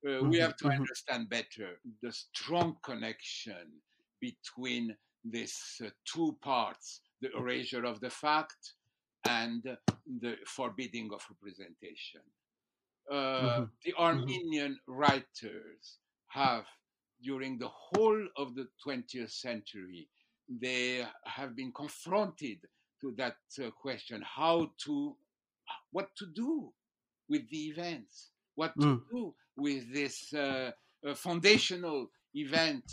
[0.06, 0.82] Mm-hmm, we have to mm-hmm.
[0.82, 3.82] understand better the strong connection
[4.22, 4.96] between
[5.26, 8.74] these uh, two parts the erasure of the fact
[9.28, 9.78] and
[10.22, 12.22] the forbidding of representation.
[13.10, 13.64] Uh, mm-hmm.
[13.84, 14.04] The mm-hmm.
[14.04, 14.94] Armenian mm-hmm.
[14.94, 15.98] writers
[16.28, 16.66] have,
[17.24, 20.08] during the whole of the 20th century,
[20.50, 22.60] they have been confronted
[23.02, 25.16] to that uh, question how to,
[25.92, 26.72] what to do
[27.30, 29.02] with the events, what to mm.
[29.12, 30.72] do with this uh,
[31.06, 32.84] uh foundational event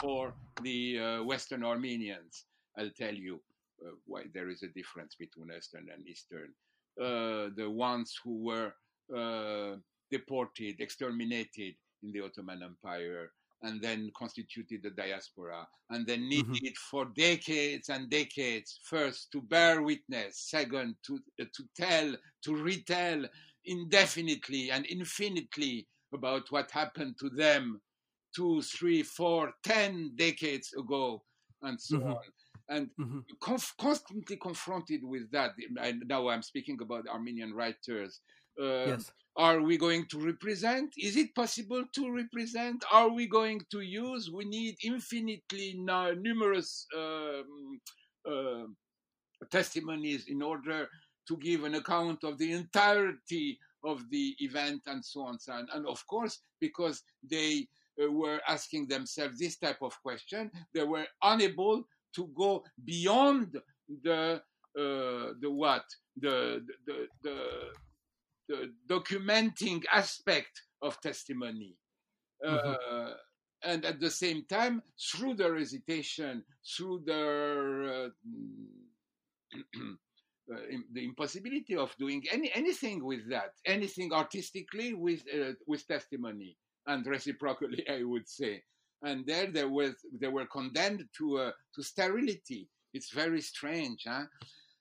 [0.00, 2.44] for the uh, Western Armenians.
[2.78, 3.40] I'll tell you
[3.84, 6.52] uh, why there is a difference between Western and Eastern.
[7.00, 8.72] Uh, the ones who were
[9.16, 9.76] uh,
[10.10, 16.52] deported, exterminated in the Ottoman Empire, and then constituted the diaspora, and then mm-hmm.
[16.52, 16.90] needed mm-hmm.
[16.90, 23.24] for decades and decades, first to bear witness, second to uh, to tell, to retell
[23.64, 27.80] indefinitely and infinitely about what happened to them
[28.34, 31.22] two, three, four, ten decades ago,
[31.62, 32.10] and so mm-hmm.
[32.10, 32.18] on.
[32.68, 33.18] And mm-hmm.
[33.42, 35.54] conf- constantly confronted with that.
[35.82, 38.20] And now I'm speaking about Armenian writers.
[38.60, 39.10] Uh, yes.
[39.40, 40.92] Are we going to represent?
[40.98, 42.84] Is it possible to represent?
[42.92, 44.30] Are we going to use?
[44.30, 47.80] We need infinitely numerous um,
[48.30, 48.64] uh,
[49.50, 50.86] testimonies in order
[51.26, 55.38] to give an account of the entirety of the event and so on.
[55.48, 57.66] And, and of course, because they
[57.98, 60.50] uh, were asking themselves this type of question.
[60.74, 61.84] They were unable
[62.16, 63.58] to go beyond
[64.04, 64.42] the
[64.78, 65.84] uh, the what
[66.20, 67.89] the the, the the
[68.88, 71.76] documenting aspect of testimony.
[72.44, 72.70] Mm-hmm.
[72.70, 73.10] Uh,
[73.62, 76.44] and at the same time, through their hesitation,
[76.76, 78.08] through their uh,
[80.52, 80.56] uh,
[80.92, 87.06] the impossibility of doing any anything with that, anything artistically with uh, with testimony, and
[87.06, 88.62] reciprocally, I would say.
[89.02, 92.68] And there, there was they were condemned to uh, to sterility.
[92.92, 94.24] It's very strange, huh?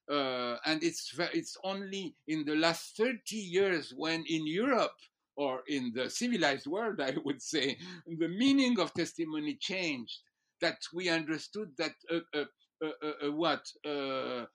[0.10, 4.97] Uh, and it's it's only in the last 30 years when in Europe
[5.36, 10.20] or in the civilized world, I would say, the meaning of testimony changed.
[10.62, 12.43] That we understood that uh,
[12.84, 14.45] uh, what a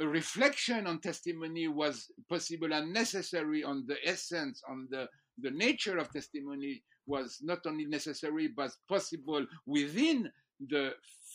[0.00, 5.06] reflection on testimony was possible and necessary on the essence, on the
[5.42, 10.30] the nature of testimony was not only necessary but possible within
[10.68, 10.92] the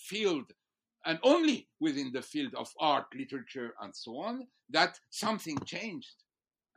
[0.07, 0.45] field
[1.05, 6.23] and only within the field of art, literature, and so on, that something changed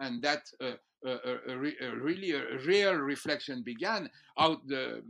[0.00, 0.72] and that uh,
[1.06, 4.10] uh, uh, a, really a real reflection began.
[4.38, 5.02] Out the,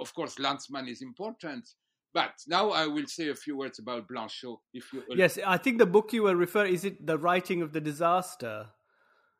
[0.00, 1.68] of course, Lanzmann is important,
[2.12, 4.58] but now I will say a few words about Blanchot.
[4.74, 7.72] If you yes, I think the book you were referring is it the writing of
[7.72, 8.66] the disaster.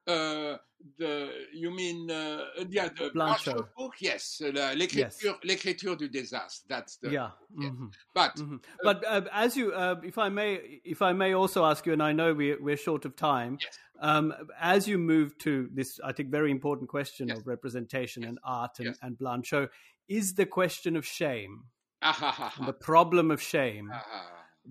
[0.09, 0.57] Uh,
[0.97, 3.95] the, you mean uh, yeah the Blanchot book?
[4.01, 5.35] Yes, uh, l'écriture, yes.
[5.45, 6.65] l'écriture du désastre.
[6.67, 7.31] That's the yeah.
[7.55, 7.87] Mm-hmm.
[8.15, 8.55] But mm-hmm.
[8.55, 11.93] Uh, but uh, as you, uh, if I may, if I may also ask you,
[11.93, 13.59] and I know we, we're short of time.
[13.61, 13.79] Yes.
[14.01, 17.39] Um, as you move to this, I think very important question yes.
[17.39, 19.69] of representation and art and, and Blanchot
[20.09, 21.65] is the question of shame,
[22.01, 23.93] the problem of shame,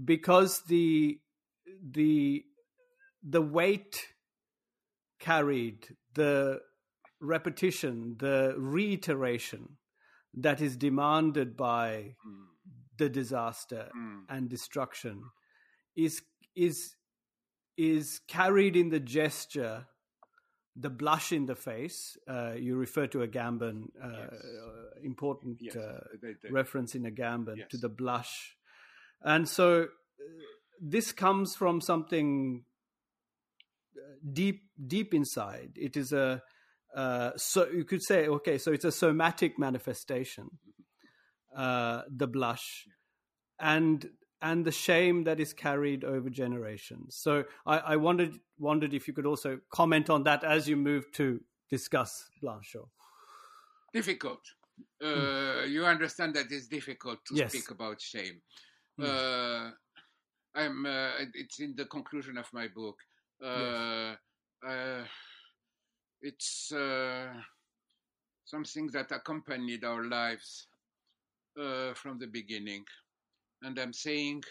[0.03, 1.19] because the
[1.91, 2.43] the
[3.21, 4.07] the weight
[5.19, 6.61] carried the
[7.19, 9.77] repetition, the reiteration
[10.33, 12.45] that is demanded by mm.
[12.97, 14.21] the disaster mm.
[14.29, 15.23] and destruction
[15.95, 16.21] is
[16.55, 16.95] is
[17.75, 19.85] is carried in the gesture
[20.75, 24.31] the blush in the face uh, you refer to Agamben uh, yes.
[24.31, 25.75] uh, important yes.
[25.75, 27.67] Uh, they, they, reference in Agamben yes.
[27.71, 28.55] to the blush
[29.23, 29.87] and so uh,
[30.79, 32.63] this comes from something
[34.33, 35.71] deep deep inside.
[35.75, 36.41] It is a
[36.95, 40.49] uh, so you could say okay, so it's a somatic manifestation,
[41.55, 42.87] uh, the blush,
[43.59, 44.09] and
[44.41, 47.17] and the shame that is carried over generations.
[47.19, 51.11] So I, I wondered wondered if you could also comment on that as you move
[51.13, 52.87] to discuss Blanchot.
[53.93, 54.41] Difficult.
[55.01, 55.69] Uh, mm.
[55.69, 57.51] You understand that it's difficult to yes.
[57.51, 58.41] speak about shame.
[58.99, 59.73] Mm.
[60.55, 60.85] I'm.
[60.85, 62.95] Uh, it's in the conclusion of my book.
[63.43, 64.15] Uh,
[64.67, 65.03] uh,
[66.21, 67.27] it's uh,
[68.45, 70.67] something that accompanied our lives
[71.95, 72.83] from the beginning.
[73.63, 74.43] And I'm saying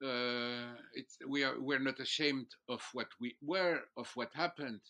[0.00, 4.80] it's, we are we're not ashamed of what we were, of what happened.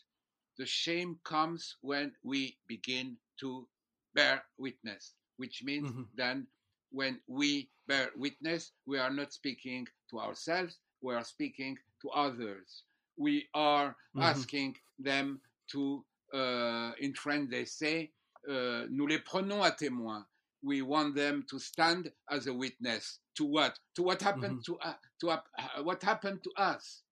[0.58, 3.66] The shame comes when we begin to
[4.14, 6.02] bear witness, which means mm-hmm.
[6.16, 6.46] then
[6.90, 12.84] when we bear witness, we are not speaking to ourselves, we are speaking to others.
[13.18, 14.24] We are Mhm.
[14.24, 15.40] asking them
[15.72, 18.12] to, uh, in French, they say,
[18.48, 20.24] uh, nous les prenons à témoin.
[20.62, 23.78] We want them to stand as a witness to what?
[23.96, 25.40] To what happened to, uh, to uh,
[25.82, 27.02] what happened to us.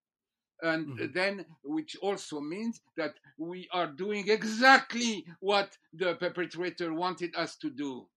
[0.62, 1.12] And Mhm.
[1.14, 7.70] then, which also means that we are doing exactly what the perpetrator wanted us to
[7.70, 8.08] do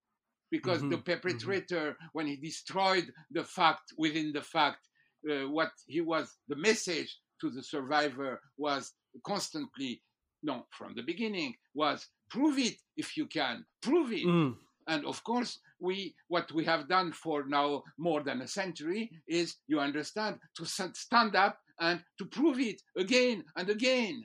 [0.51, 1.03] because the Mhm, mhm.
[1.03, 4.87] perpetrator, when he destroyed the fact within the fact,
[5.29, 8.93] uh, what he was, the message to the survivor was
[9.25, 10.01] constantly,
[10.43, 14.25] no, from the beginning, was prove it if you can, prove it.
[14.25, 14.55] Mm.
[14.87, 19.55] And of course, we what we have done for now more than a century is,
[19.67, 24.23] you understand, to stand up and to prove it again and again.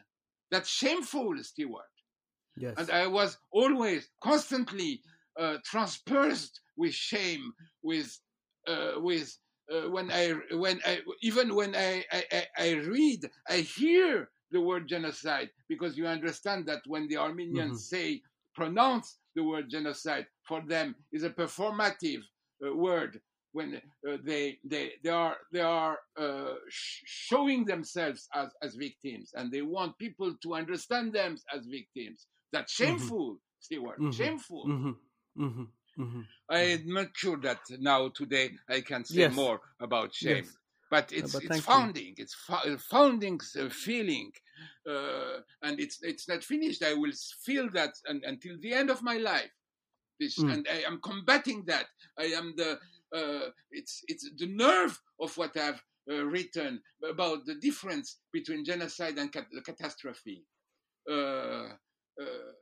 [0.51, 1.85] That's shameful, Stewart
[2.57, 2.75] Yes.
[2.79, 5.03] and I was always constantly
[5.39, 7.53] uh, transpersed with shame,
[7.83, 8.19] with
[8.69, 9.37] uh, with
[9.73, 12.25] uh, when I when I even when I, I
[12.59, 18.23] I- read, I hear the word genocide because you understand that when the Armenians say
[18.55, 22.23] pronounce the word genocide for them is a performative
[22.67, 23.21] uh, word.
[23.53, 29.33] When uh, they they they are they are uh, sh- showing themselves as as victims
[29.35, 32.27] and they want people to understand them as victims.
[32.53, 33.99] That's shameful Stewart.
[34.01, 34.13] Mhm.
[34.13, 34.67] shameful.
[34.69, 34.97] Mhm,
[35.39, 36.27] mhm, mhm.
[36.51, 39.35] I'm not sure that now today i can say Yes.
[39.35, 40.57] more about shame Yes.
[40.91, 41.73] but it's but it's thank you.
[41.73, 44.31] founding it's fo- founding uh, feeling
[44.89, 47.13] uh, and it's it's not finished i will
[47.45, 49.51] feel that un until the end of my life
[50.21, 50.53] this Mm.
[50.55, 51.87] and i am combating that
[52.19, 52.79] i am the
[53.17, 59.19] uh, it's it's the nerve of what i've uh, written about the difference between genocide
[59.19, 60.45] and cat- catastrophe
[61.11, 61.69] uh,
[62.23, 62.53] uh,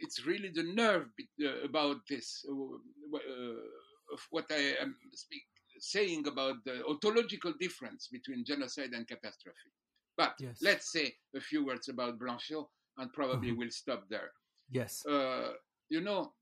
[0.00, 1.06] it's really the nerve
[1.44, 5.42] uh, about this uh, uh, of what i am speak,
[5.78, 9.70] saying about the ontological difference between genocide and catastrophe
[10.16, 10.58] but Yes.
[10.62, 12.66] let's say a few words about blanchot
[12.98, 13.56] and probably Mhm.
[13.58, 14.32] we'll stop there
[14.70, 15.04] Yes.
[15.06, 15.52] uh,
[15.88, 16.32] you know,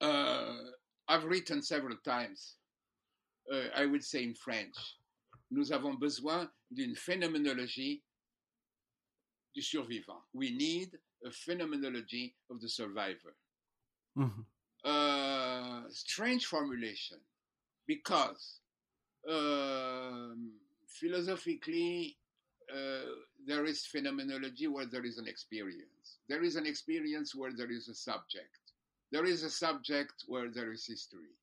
[0.00, 0.70] uh,
[1.08, 2.56] I've written several times,
[3.52, 4.76] uh, I would say in French,
[5.50, 8.02] nous avons besoin d'une phénoménologie
[9.54, 10.22] du survivant.
[10.34, 13.36] We need a phenomenology of the survivor.
[14.16, 14.44] Mhm.
[14.84, 17.18] Uh, strange formulation
[17.86, 18.60] because
[19.28, 20.52] um,
[20.86, 22.16] philosophically
[22.72, 23.10] uh,
[23.46, 26.18] there is phenomenology where there is an experience.
[26.28, 28.58] There is an experience where there is a subject.
[29.10, 31.34] There is a subject where there is history.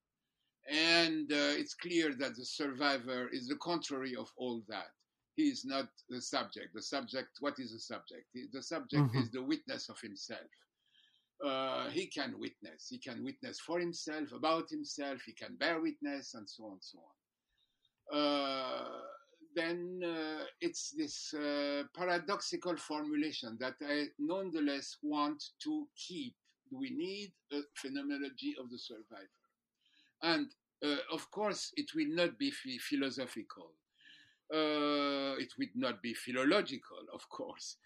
[0.70, 4.92] And uh, it's clear that the survivor is the contrary of all that.
[5.36, 6.74] He is not the subject.
[6.74, 8.28] The subject, what is the subject?
[8.52, 9.22] The subject Mhm.
[9.22, 10.50] is the witness of himself.
[11.44, 12.88] Uh, he can witness.
[12.90, 15.22] He can witness for himself, about himself.
[15.24, 17.16] He can bear witness, and so on and so on.
[18.18, 19.02] Uh,
[19.56, 26.36] then uh, it's this uh, paradoxical formulation that I nonetheless want to keep.
[26.72, 29.30] We need a phenomenology of the survivor.
[30.22, 33.72] And uh, of course, it will not be phi- philosophical.
[34.54, 37.78] Uh, it would not be philological, of course.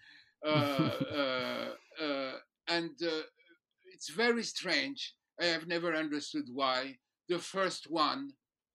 [0.46, 1.70] Uh,
[2.02, 2.32] uh,
[2.68, 2.90] and
[3.94, 5.14] it's very strange.
[5.40, 6.96] I have never understood why
[7.28, 8.32] the first one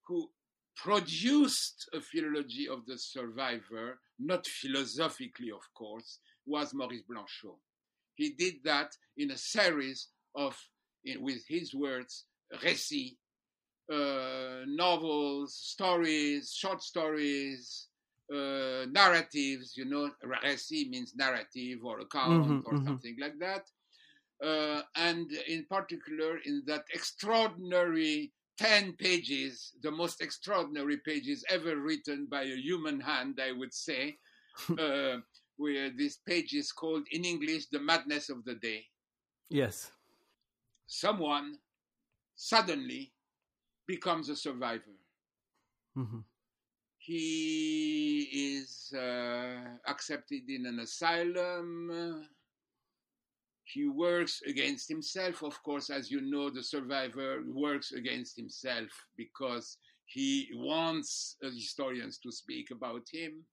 [0.08, 0.30] who
[0.76, 7.58] produced a philology of the survivor, not philosophically, of course, was Maurice Blanchot.
[8.16, 10.58] He did that in a series of,
[11.04, 12.26] in, with his words,
[12.62, 13.18] récits,
[13.92, 17.90] uh, novels, stories, short stories,
[18.34, 19.78] uh, narratives.
[19.78, 22.86] You know, récit means narrative or account Mhm, or mhm.
[22.86, 23.70] something like that.
[24.44, 32.26] Uh, and in particular, in that extraordinary 10 pages, the most extraordinary pages ever written
[32.28, 34.20] by a human hand, I would say,
[34.78, 35.20] uh,
[35.58, 38.88] where this page is called in English, The Madness of the Day.
[39.50, 39.92] Yes.
[40.88, 41.60] Someone
[42.36, 43.14] suddenly
[43.88, 44.98] becomes a survivor.
[45.96, 46.24] Mhm.
[46.98, 52.28] He is uh, accepted in an asylum.
[53.64, 55.44] He works against himself.
[55.44, 62.20] Of course, as you know, the survivor works against himself because he wants uh, historians
[62.20, 63.46] to speak about him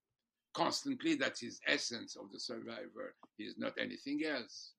[0.53, 1.15] constantly.
[1.15, 3.15] That's his essence of the survivor.
[3.37, 4.73] He is not anything else.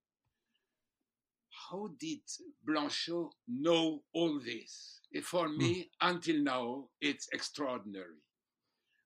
[1.71, 2.21] How did
[2.67, 5.01] Blanchot know all this?
[5.23, 8.19] For me, until now, it's extraordinary.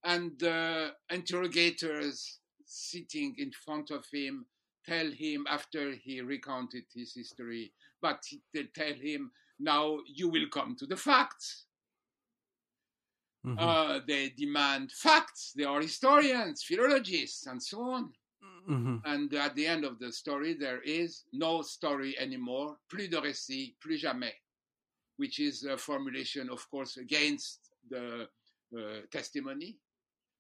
[0.05, 4.47] And uh, interrogators sitting in front of him
[4.87, 8.23] tell him after he recounted his history, but
[8.55, 11.67] they tell him now you will come to the facts.
[13.45, 13.59] Mhm.
[13.59, 15.53] Uh, they demand facts.
[15.53, 18.13] They are historians, philologists, and so on.
[18.43, 19.03] Mhm.
[19.05, 22.79] And at the end of the story, there is no story anymore.
[22.89, 24.35] Plus de récit, plus jamais,
[25.19, 28.27] which is a formulation, of course, against the
[28.77, 29.77] uh, testimony,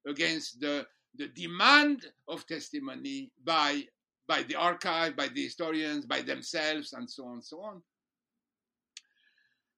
[0.07, 0.87] against the,
[1.17, 3.83] the demand of testimony by,
[4.27, 7.83] by the archive, by the historians, by themselves, and so on and so on.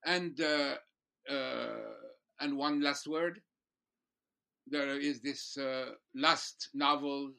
[0.04, 0.74] And, uh,
[1.30, 1.94] uh,
[2.40, 3.40] and one last word.
[4.66, 7.32] There is this uh, last novel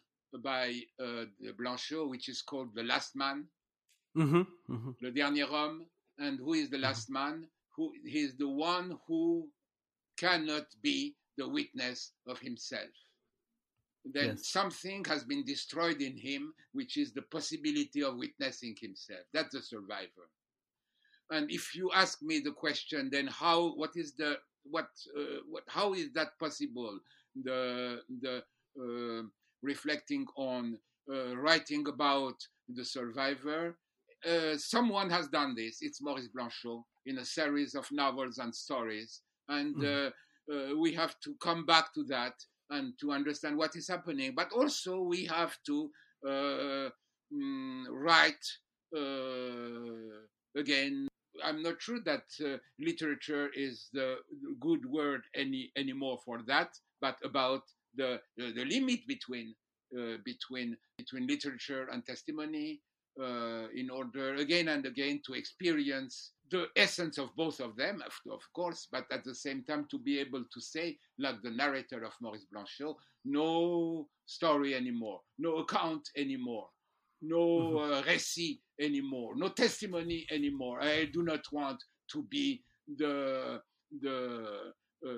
[0.43, 1.25] by uh,
[1.59, 3.45] Blanchot, which is called The Last Man,
[4.17, 4.45] Mhm.
[4.69, 4.95] Mhm.
[5.01, 5.85] Le Dernier Homme.
[6.21, 7.47] And who is the last man?
[7.75, 9.49] Who he is the one who
[10.17, 12.91] cannot be the witness of himself.
[14.05, 14.47] Then Yes.
[14.47, 19.25] something has been destroyed in him, which is the possibility of witnessing himself.
[19.33, 20.29] That's the survivor.
[21.31, 23.73] And if you ask me the question, then how?
[23.75, 24.89] What is the what?
[25.17, 25.63] Uh, what?
[25.67, 26.99] How is that possible?
[27.43, 28.43] The the
[28.79, 29.23] uh,
[29.63, 30.77] reflecting on
[31.11, 32.37] uh, writing about
[32.69, 33.77] the survivor.
[34.25, 35.79] Uh, someone has done this.
[35.81, 39.83] It's Maurice Blanchot in a series of novels and stories, and Mhm.
[39.83, 40.11] uh,
[40.53, 42.35] uh, we have to come back to that
[42.69, 44.35] and to understand what is happening.
[44.35, 45.91] But also we have to
[46.25, 46.89] uh,
[47.33, 48.45] mm, write
[48.95, 51.07] uh, again.
[51.43, 54.17] I'm not sure that uh, literature is the
[54.59, 57.63] good word any anymore for that, but about
[57.95, 59.55] the the, the limit between
[59.97, 62.81] uh, between between literature and testimony
[63.19, 68.31] uh, in order again and again to experience the essence of both of them, of,
[68.31, 72.03] of course, but at the same time to be able to say, like the narrator
[72.03, 76.67] of Maurice Blanchot, no story anymore, no account anymore,
[77.21, 80.81] no uh, récit anymore, no testimony anymore.
[80.81, 81.81] I do not want
[82.11, 82.63] to be
[82.97, 83.61] the
[84.01, 84.73] the
[85.07, 85.11] uh,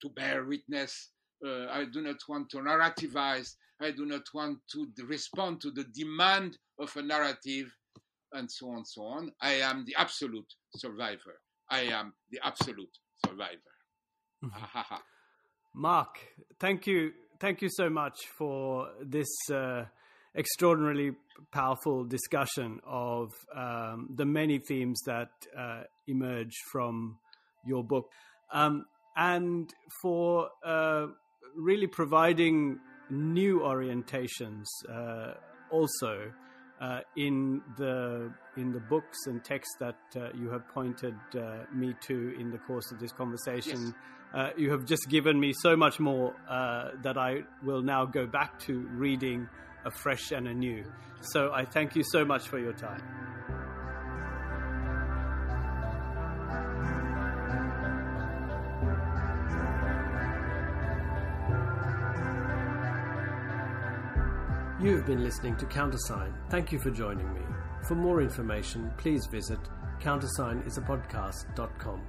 [0.00, 1.10] to bear witness.
[1.44, 3.56] Uh, I do not want to narrativize.
[3.80, 7.72] I do not want to respond to the demand of a narrative,
[8.32, 9.32] and so on, so on.
[9.40, 11.40] I am the absolute survivor.
[11.70, 12.96] I am the absolute
[13.26, 13.58] survivor.
[14.44, 15.02] Ha, ha, ha.
[15.74, 16.18] Marc,
[16.60, 19.84] thank you, thank you so much for this uh,
[20.36, 21.12] extraordinarily
[21.52, 27.18] powerful discussion of um, the many themes that uh, emerge from
[27.66, 28.10] your book,
[28.52, 28.84] um,
[29.16, 29.72] and
[30.02, 31.06] for uh,
[31.56, 32.78] really providing
[33.10, 35.34] new orientations uh,
[35.70, 36.32] also.
[36.80, 41.94] Uh, in the in the books and texts that uh, you have pointed uh, me
[42.00, 43.92] to in the course of this conversation, Yes.
[44.34, 48.26] uh, you have just given me so much more uh, that I will now go
[48.26, 49.48] back to reading
[49.84, 50.84] afresh and anew.
[51.20, 53.00] So I thank you so much for your time.
[64.84, 66.34] You have been listening to Countersign.
[66.50, 67.40] Thank you for joining me.
[67.88, 69.58] For more information, please visit
[70.02, 72.02] countersignisapodcast.com.